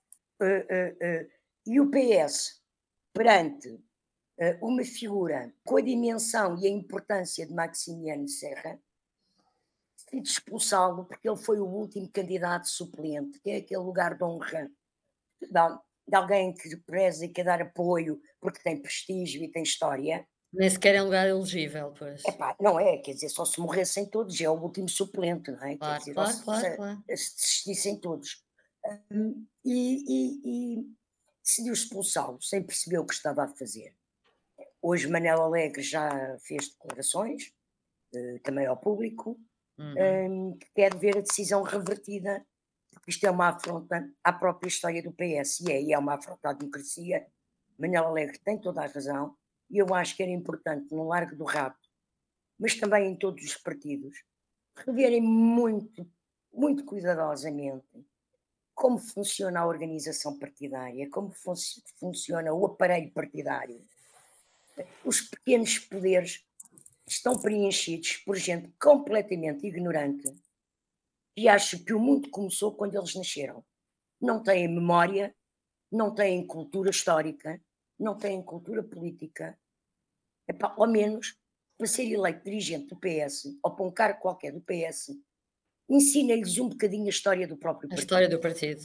uh, 0.43 0.45
uh, 0.45 1.31
e 1.67 1.81
o 1.81 1.91
PS, 1.91 2.63
perante 3.15 3.81
uma 4.61 4.85
figura 4.85 5.51
com 5.65 5.79
a 5.79 5.81
dimensão 5.81 6.59
e 6.59 6.67
a 6.67 6.71
importância 6.71 7.47
de 7.47 7.55
Maximiano 7.55 8.29
Serra, 8.29 8.79
de 10.13 10.29
expulsá-lo 10.29 11.05
porque 11.05 11.29
ele 11.29 11.37
foi 11.37 11.59
o 11.59 11.67
último 11.67 12.09
candidato 12.09 12.69
suplente, 12.69 13.41
que 13.41 13.51
é 13.51 13.57
aquele 13.57 13.83
lugar 13.83 14.17
de 14.17 14.25
honra 14.25 14.71
de, 15.41 16.15
alguém 16.17 16.55
que 16.55 16.77
preza 16.77 17.25
e 17.25 17.29
quer 17.29 17.45
dar 17.45 17.61
apoio 17.61 18.21
porque 18.41 18.63
tem 18.63 18.81
prestígio 18.81 19.43
e 19.43 19.51
tem 19.51 19.63
história. 19.63 20.27
Nem 20.53 20.71
sequer 20.71 20.95
é 20.95 21.03
um 21.03 21.07
lugar 21.07 21.27
elegível, 21.27 21.93
pois. 21.99 22.25
Epá, 22.25 22.57
não 22.61 22.79
é, 22.79 22.97
quer 22.99 23.13
dizer, 23.13 23.29
só 23.29 23.45
se 23.45 23.61
morressem 23.61 24.07
todos, 24.07 24.41
é 24.41 24.49
o 24.49 24.55
último 24.55 24.89
suplente, 24.89 25.51
não 25.51 25.63
é? 25.63 25.77
Claro, 25.77 25.95
quer 25.95 25.99
dizer, 25.99 26.15
claro, 26.15 26.33
se, 26.33 26.45
claro, 26.45 26.61
se, 26.61 26.77
claro. 26.77 27.03
se 27.09 27.35
desistissem 27.35 28.01
todos. 28.01 28.45
Um, 29.11 29.47
e, 29.65 30.05
e, 30.07 30.41
e 30.45 30.97
decidiu 31.43 31.73
expulsá-lo 31.73 32.41
sem 32.41 32.63
perceber 32.63 32.99
o 32.99 33.07
que 33.07 33.15
estava 33.15 33.43
a 33.43 33.49
fazer. 33.49 33.95
hoje 34.81 35.09
Manela 35.09 35.43
Alegre 35.43 35.83
já 35.83 36.39
fez 36.39 36.69
declarações, 36.69 37.53
uh, 38.15 38.39
também 38.45 38.67
ao 38.67 38.77
público, 38.77 39.39
uhum. 39.79 40.51
um, 40.51 40.59
que 40.59 40.67
quer 40.75 40.95
ver 40.95 41.19
a 41.19 41.21
decisão 41.21 41.63
revertida, 41.63 42.45
porque 42.93 43.11
isto 43.11 43.27
é 43.27 43.31
uma 43.31 43.49
afronta 43.49 44.11
à 44.23 44.33
própria 44.33 44.69
história 44.69 45.03
do 45.03 45.13
PS, 45.13 45.61
e 45.61 45.73
é, 45.73 45.83
e 45.83 45.93
é 45.93 45.99
uma 45.99 46.15
afronta 46.15 46.51
à 46.51 46.53
democracia. 46.53 47.27
Manela 47.79 48.09
Alegre 48.09 48.39
tem 48.39 48.59
toda 48.59 48.83
a 48.83 48.87
razão, 48.87 49.37
e 49.71 49.79
eu 49.79 49.95
acho 49.95 50.17
que 50.17 50.23
era 50.23 50.33
importante, 50.33 50.95
no 50.95 51.09
Largo 51.09 51.37
do 51.37 51.45
Rato, 51.45 51.89
mas 52.59 52.75
também 52.75 53.11
em 53.11 53.17
todos 53.17 53.45
os 53.45 53.57
partidos, 53.57 54.25
reverem 54.75 55.21
muito, 55.21 56.07
muito 56.53 56.85
cuidadosamente 56.85 58.07
como 58.77 58.99
funciona 58.99 59.61
a 59.61 59.67
organização 59.67 60.39
partidária, 60.39 61.09
como 61.09 61.31
fun 61.31 61.55
funciona 61.99 62.53
o 62.53 62.67
aparelho 62.67 63.11
partidário. 63.11 63.81
Os 65.03 65.23
pequenos 65.23 65.79
poderes 65.79 66.45
estão 67.09 67.39
preenchidos 67.39 68.17
por 68.19 68.37
gente 68.37 68.73
completamente 68.81 69.67
ignorante 69.67 70.35
e 71.37 71.49
acho 71.49 71.85
que 71.85 71.93
o 71.93 72.01
mundo 72.01 72.31
começou 72.31 72.75
quando 72.75 72.97
eles 72.97 73.15
nasceram. 73.15 73.63
Não 74.21 74.43
têm 74.43 74.67
memória, 74.67 75.35
não 75.93 76.15
têm 76.15 76.47
cultura 76.47 76.91
histórica, 76.91 77.61
não 77.99 78.17
têm 78.17 78.43
cultura 78.43 78.83
política. 78.83 79.59
Epá, 80.49 80.75
ao 80.77 80.87
menos, 80.87 81.37
para 81.77 81.87
ser 81.87 82.11
eleito 82.11 82.43
dirigente 82.43 82.87
do 82.87 82.97
PS 82.97 83.59
ou 83.63 83.75
para 83.75 83.85
um 83.85 83.91
cargo 83.91 84.21
qualquer 84.21 84.53
do 84.53 84.63
PS, 84.63 85.11
ensina-lhes 85.89 86.59
um 86.59 86.71
bocadinho 86.71 87.07
a 87.07 87.11
história 87.11 87.47
do 87.47 87.57
próprio 87.57 87.89
partido. 87.89 88.01
A 88.01 88.03
história 88.03 88.29
do 88.29 88.41
partido. 88.41 88.83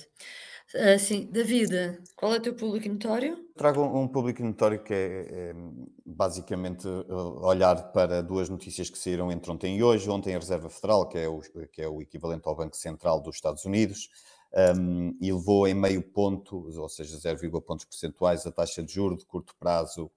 Uh, 0.73 0.99
sim, 0.99 1.25
David, 1.25 2.01
qual 2.15 2.33
é 2.33 2.37
o 2.37 2.41
teu 2.41 2.55
público 2.55 2.87
notório? 2.87 3.49
Trago 3.55 3.81
um, 3.81 4.03
um 4.03 4.07
público 4.07 4.43
notório 4.43 4.83
que 4.83 4.93
é, 4.93 5.27
é, 5.29 5.53
basicamente 6.15 6.87
olhar 7.07 7.91
para 7.91 8.21
duas 8.21 8.49
notícias 8.49 8.89
que 8.89 8.97
saíram 8.97 9.31
entre 9.31 9.51
ontem 9.51 9.77
e 9.77 9.83
hoje. 9.83 10.09
Ontem 10.09 10.35
a 10.35 10.39
Reserva 10.39 10.69
Federal, 10.69 11.07
que 11.07 11.17
é 11.17 11.27
o, 11.27 11.39
que 11.71 11.81
é 11.81 11.87
o 11.87 12.01
equivalente 12.01 12.47
ao 12.47 12.55
Banco 12.55 12.75
Central 12.75 13.21
dos 13.21 13.35
Estados 13.35 13.65
Unidos, 13.65 14.09
um, 14.77 15.15
e 15.21 15.31
levou 15.31 15.67
em 15.67 15.73
meio 15.73 16.01
ponto, 16.01 16.67
ou 16.77 16.89
seja, 16.89 17.17
0, 17.17 17.61
pontos 17.61 17.85
percentuais, 17.85 18.45
a 18.45 18.51
taxa 18.51 18.83
de 18.83 18.93
juros 18.93 19.19
de 19.19 19.25
curto 19.25 19.55
prazo 19.57 20.11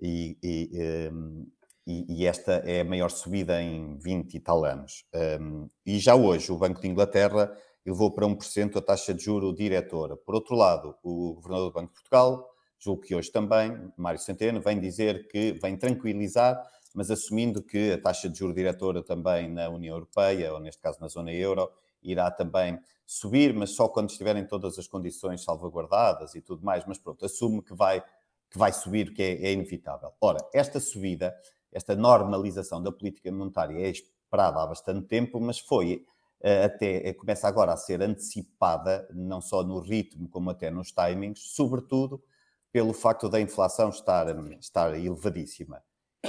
e, 0.00 0.36
e, 0.42 1.10
um, 1.12 1.46
e, 1.86 2.20
e, 2.20 2.26
esta 2.26 2.52
é 2.66 2.80
a 2.80 2.84
maior 2.84 3.10
subida 3.10 3.60
em 3.62 3.96
20 3.98 4.34
e 4.34 4.40
tal 4.40 4.64
anos. 4.64 5.04
Um, 5.40 5.68
e 5.86 5.98
já 5.98 6.14
hoje 6.14 6.52
o 6.52 6.58
Banco 6.58 6.80
de 6.80 6.88
Inglaterra 6.88 7.56
elevou 7.84 8.12
para 8.12 8.26
1% 8.26 8.76
a 8.76 8.82
taxa 8.82 9.12
de 9.14 9.24
juro 9.24 9.54
diretora. 9.54 10.16
Por 10.16 10.34
outro 10.34 10.54
lado, 10.54 10.94
o 11.02 11.34
Governador 11.34 11.70
do 11.70 11.74
Banco 11.74 11.88
de 11.88 11.94
Portugal, 11.94 12.51
julgo 12.82 13.02
que 13.02 13.14
hoje 13.14 13.30
também, 13.30 13.92
Mário 13.96 14.18
Centeno, 14.18 14.60
vem 14.60 14.80
dizer 14.80 15.28
que 15.28 15.52
vem 15.52 15.76
tranquilizar, 15.76 16.62
mas 16.94 17.10
assumindo 17.10 17.62
que 17.62 17.92
a 17.92 18.00
taxa 18.00 18.28
de 18.28 18.38
juro 18.38 18.52
diretora 18.52 19.02
também 19.02 19.48
na 19.48 19.68
União 19.68 19.94
Europeia, 19.94 20.52
ou 20.52 20.60
neste 20.60 20.80
caso 20.80 21.00
na 21.00 21.08
zona 21.08 21.32
euro, 21.32 21.70
irá 22.02 22.30
também 22.30 22.78
subir, 23.06 23.54
mas 23.54 23.74
só 23.74 23.88
quando 23.88 24.10
estiverem 24.10 24.46
todas 24.46 24.78
as 24.78 24.86
condições 24.86 25.44
salvaguardadas 25.44 26.34
e 26.34 26.40
tudo 26.40 26.64
mais. 26.64 26.84
Mas 26.86 26.98
pronto, 26.98 27.24
assume 27.24 27.62
que 27.62 27.74
vai, 27.74 28.02
que 28.50 28.58
vai 28.58 28.72
subir, 28.72 29.14
que 29.14 29.22
é, 29.22 29.46
é 29.46 29.52
inevitável. 29.52 30.10
Ora, 30.20 30.38
esta 30.52 30.80
subida 30.80 31.34
esta 31.72 31.96
normalização 31.96 32.82
da 32.82 32.92
política 32.92 33.32
monetária 33.32 33.78
é 33.78 33.88
esperada 33.88 34.60
há 34.60 34.66
bastante 34.66 35.06
tempo, 35.06 35.40
mas 35.40 35.58
foi 35.58 36.04
eh, 36.42 36.64
até 36.64 37.08
eh, 37.08 37.14
começa 37.14 37.48
agora 37.48 37.72
a 37.72 37.76
ser 37.76 38.02
antecipada, 38.02 39.08
não 39.14 39.40
só 39.40 39.62
no 39.62 39.80
ritmo 39.80 40.28
como 40.28 40.50
até 40.50 40.70
nos 40.70 40.92
timings, 40.92 41.40
sobretudo 41.54 42.22
pelo 42.72 42.92
facto 42.92 43.28
da 43.28 43.40
inflação 43.40 43.90
estar, 43.90 44.26
estar 44.58 44.98
elevadíssima. 44.98 45.82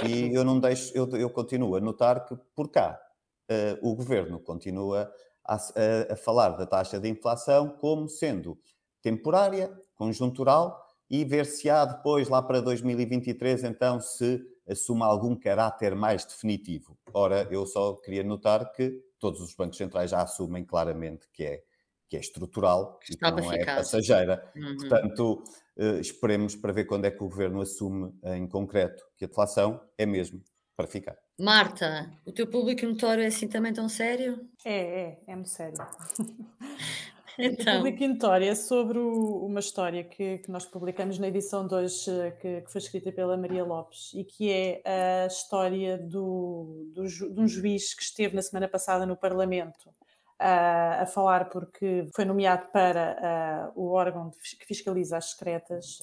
E 0.06 0.34
eu 0.34 0.44
não 0.44 0.60
deixo, 0.60 0.92
eu, 0.94 1.08
eu 1.16 1.30
continuo 1.30 1.76
a 1.76 1.80
notar 1.80 2.26
que 2.26 2.36
por 2.54 2.68
cá 2.68 3.00
uh, 3.50 3.88
o 3.88 3.94
governo 3.94 4.38
continua 4.40 5.10
a, 5.44 5.54
a, 5.54 6.12
a, 6.12 6.16
falar 6.16 6.50
da 6.50 6.66
taxa 6.66 6.98
de 6.98 7.08
inflação 7.08 7.68
como 7.80 8.08
sendo 8.08 8.58
temporária, 9.00 9.72
conjuntural 9.94 10.84
e 11.08 11.24
ver 11.24 11.46
se 11.46 11.70
há 11.70 11.84
depois, 11.84 12.28
lá 12.28 12.42
para 12.42 12.60
2023, 12.60 13.64
então, 13.64 14.00
se 14.00 14.42
assuma 14.68 15.06
algum 15.06 15.36
caráter 15.36 15.94
mais 15.94 16.24
definitivo. 16.24 16.98
Ora, 17.12 17.46
eu 17.50 17.66
só 17.66 17.94
queria 17.94 18.24
notar 18.24 18.72
que 18.72 19.00
todos 19.18 19.40
os 19.40 19.54
bancos 19.54 19.76
centrais 19.76 20.10
já 20.10 20.22
assumem 20.22 20.64
claramente 20.64 21.28
que 21.32 21.44
é, 21.44 21.62
que 22.14 22.16
é 22.16 22.20
estrutural 22.20 23.00
e 23.10 23.16
que 23.16 23.22
não 23.22 23.52
é 23.52 23.64
passageira. 23.64 24.52
Uhum. 24.54 24.76
Portanto, 24.76 25.42
uh, 25.76 26.00
esperemos 26.00 26.54
para 26.54 26.72
ver 26.72 26.84
quando 26.84 27.06
é 27.06 27.10
que 27.10 27.22
o 27.22 27.28
governo 27.28 27.60
assume 27.60 28.12
em 28.22 28.46
concreto 28.46 29.04
que 29.16 29.24
a 29.24 29.28
deflação 29.28 29.80
é 29.98 30.06
mesmo 30.06 30.40
para 30.76 30.86
ficar. 30.86 31.16
Marta, 31.38 32.12
o 32.24 32.30
teu 32.30 32.46
público 32.46 32.86
notório 32.86 33.24
é 33.24 33.26
assim 33.26 33.48
também 33.48 33.72
tão 33.72 33.88
sério? 33.88 34.48
É, 34.64 35.02
é, 35.02 35.20
é 35.26 35.34
muito 35.34 35.50
sério. 35.50 35.76
Então. 37.36 37.78
Público 37.78 38.06
Notório 38.06 38.46
é 38.46 38.54
sobre 38.54 38.96
o, 38.96 39.44
uma 39.44 39.58
história 39.58 40.04
que, 40.04 40.38
que, 40.38 40.48
nós 40.52 40.64
publicamos 40.64 41.18
na 41.18 41.26
edição 41.26 41.66
2, 41.66 42.06
eh, 42.06 42.30
que, 42.30 42.60
que, 42.60 42.70
foi 42.70 42.80
escrita 42.80 43.10
pela 43.10 43.36
Maria 43.36 43.64
Lopes, 43.64 44.12
e 44.14 44.22
que 44.22 44.52
é 44.52 44.80
a 44.86 45.26
história 45.26 45.98
do, 45.98 46.92
do, 46.94 47.02
de 47.04 47.40
um 47.40 47.48
juiz 47.48 47.92
que 47.92 48.04
esteve 48.04 48.36
na 48.36 48.40
semana 48.40 48.68
passada 48.68 49.04
no 49.04 49.16
Parlamento 49.16 49.90
a 50.38 51.06
falar 51.06 51.48
porque 51.48 52.06
foi 52.14 52.24
nomeado 52.24 52.66
para 52.72 53.72
o 53.74 53.90
órgão 53.92 54.30
que 54.58 54.66
fiscaliza 54.66 55.16
as 55.16 55.30
secretas, 55.30 55.98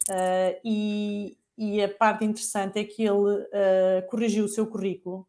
e, 0.63 1.37
e, 1.57 1.83
a 1.83 1.89
parte 1.89 2.25
interessante 2.25 2.79
é 2.79 2.83
que 2.83 3.03
ele 3.03 4.03
corrigiu 4.09 4.45
o 4.45 4.49
seu 4.49 4.65
currículo, 4.67 5.27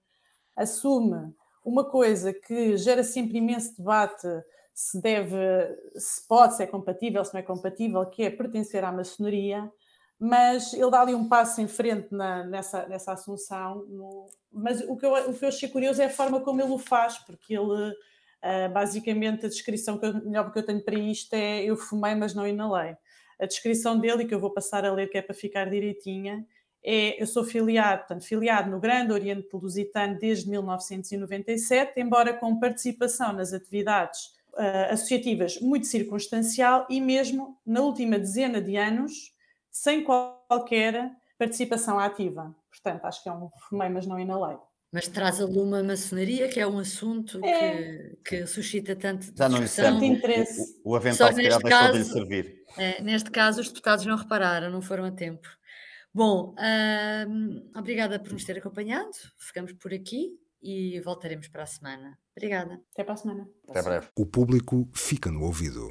assume 0.57 1.35
uma 1.65 1.85
coisa 1.85 2.33
que 2.33 2.77
gera 2.77 3.05
sempre 3.05 3.38
imenso 3.38 3.77
debate 3.77 4.27
se 4.75 5.01
deve, 5.01 5.37
se 5.97 6.27
pode, 6.27 6.57
se 6.57 6.62
é 6.62 6.67
compatível, 6.67 7.25
se 7.25 7.35
não 7.35 7.41
é 7.41 7.43
compatível, 7.43 8.05
que 8.07 8.23
é 8.23 8.31
pertencer 8.31 8.85
à 8.85 8.91
maçonaria, 8.91 9.71
mas 10.19 10.73
ele 10.73 10.91
dá 10.91 11.03
ali 11.03 11.15
um 11.15 11.29
passo 11.29 11.61
em 11.61 11.69
frente 11.69 12.09
na, 12.12 12.45
nessa, 12.45 12.87
nessa 12.87 13.12
assunção. 13.12 13.85
No, 13.88 14.27
mas 14.53 14.81
o 14.83 14.97
que, 14.97 15.05
eu, 15.05 15.12
o 15.31 15.35
que 15.35 15.45
eu 15.45 15.49
achei 15.49 15.69
curioso 15.69 16.01
é 16.01 16.07
a 16.07 16.11
forma 16.11 16.41
como 16.41 16.61
ele 16.61 16.73
o 16.73 16.79
faz, 16.79 17.19
porque 17.19 17.55
ele, 17.55 17.95
uh, 18.44 18.72
basicamente, 18.72 19.46
a 19.46 19.48
descrição 19.48 19.98
que 19.98 20.07
eu, 20.07 20.14
melhor 20.14 20.52
que 20.52 20.59
eu 20.59 20.64
tenho 20.64 20.83
para 20.83 20.98
isto 20.98 21.33
é 21.35 21.64
eu 21.64 21.76
fumei, 21.76 22.14
mas 22.14 22.35
não 22.35 22.46
inalei. 22.46 22.96
A 23.40 23.46
descrição 23.46 23.98
dele, 23.98 24.24
que 24.24 24.35
eu 24.35 24.40
vou 24.40 24.50
passar 24.50 24.85
a 24.85 24.92
ler, 24.92 25.09
que 25.09 25.18
é 25.18 25.22
para 25.22 25.35
ficar 25.35 25.68
direitinha, 25.68 26.46
é, 26.85 27.20
eu 27.22 27.26
sou 27.26 27.44
filiado, 27.44 28.00
portanto, 28.00 28.24
filiado 28.24 28.70
no 28.70 28.81
Grande 28.81 29.12
Oriente 29.12 29.48
Lusitano 29.52 30.18
desde 30.18 30.50
1997, 30.50 32.00
embora 32.00 32.33
com 32.33 32.59
participação 32.59 33.33
nas 33.33 33.52
atividades 33.52 34.26
uh, 34.55 34.92
associativas 34.92 35.61
muito 35.61 35.87
circunstancial 35.87 36.87
e 36.90 37.00
mesmo 37.00 37.57
na 37.64 37.81
última 37.81 38.18
dezena 38.18 38.61
de 38.61 38.76
anos 38.76 39.33
sem 39.70 40.02
qualquer 40.02 41.12
participação 41.38 41.98
ativa. 41.98 42.55
Portanto, 42.68 43.05
acho 43.05 43.22
que 43.22 43.28
é 43.28 43.33
um 43.33 43.48
fumei, 43.68 43.88
mas 43.88 44.07
não 44.07 44.18
inalei. 44.18 44.57
Mas 44.92 45.09
traz 45.09 45.40
a 45.40 45.46
lume 45.46 45.78
a 45.78 45.83
maçonaria, 45.83 46.48
que 46.48 46.61
é 46.61 46.66
um 46.66 46.78
assunto 46.78 47.42
é. 47.42 48.11
que, 48.22 48.40
que, 48.42 48.46
suscita 48.46 48.94
tanto 48.94 49.33
Já 49.35 49.48
não 49.48 49.64
tanto 49.64 50.05
interesse. 50.05 50.81
O, 50.85 50.90
o 50.90 50.96
avental 50.96 51.33
se 51.33 51.42
calhar 51.42 51.62
deixou 51.62 51.92
de 51.92 51.98
lhe 51.98 52.05
servir. 52.05 52.64
É, 52.76 53.02
neste 53.02 53.31
caso, 53.31 53.62
os 53.62 53.68
deputados 53.68 54.05
não 54.05 54.16
repararam, 54.16 54.70
não 54.70 54.83
foram 54.83 55.05
a 55.05 55.11
tempo. 55.11 55.48
Bom, 56.12 56.55
hum, 57.26 57.70
obrigada 57.74 58.18
por 58.18 58.33
nos 58.35 58.44
ter 58.44 58.59
acompanhado. 58.59 59.12
Ficamos 59.38 59.72
por 59.72 59.94
aqui 59.94 60.38
e 60.62 61.00
voltaremos 61.00 61.48
para 61.48 61.62
a 61.62 61.66
semana. 61.66 62.18
Obrigada. 62.37 62.78
Até 62.92 63.02
para 63.02 63.14
a 63.14 63.16
semana. 63.16 63.48
Até 63.68 63.83
breve. 63.83 64.09
O 64.14 64.26
público 64.26 64.90
fica 64.94 65.31
no 65.31 65.42
ouvido. 65.42 65.90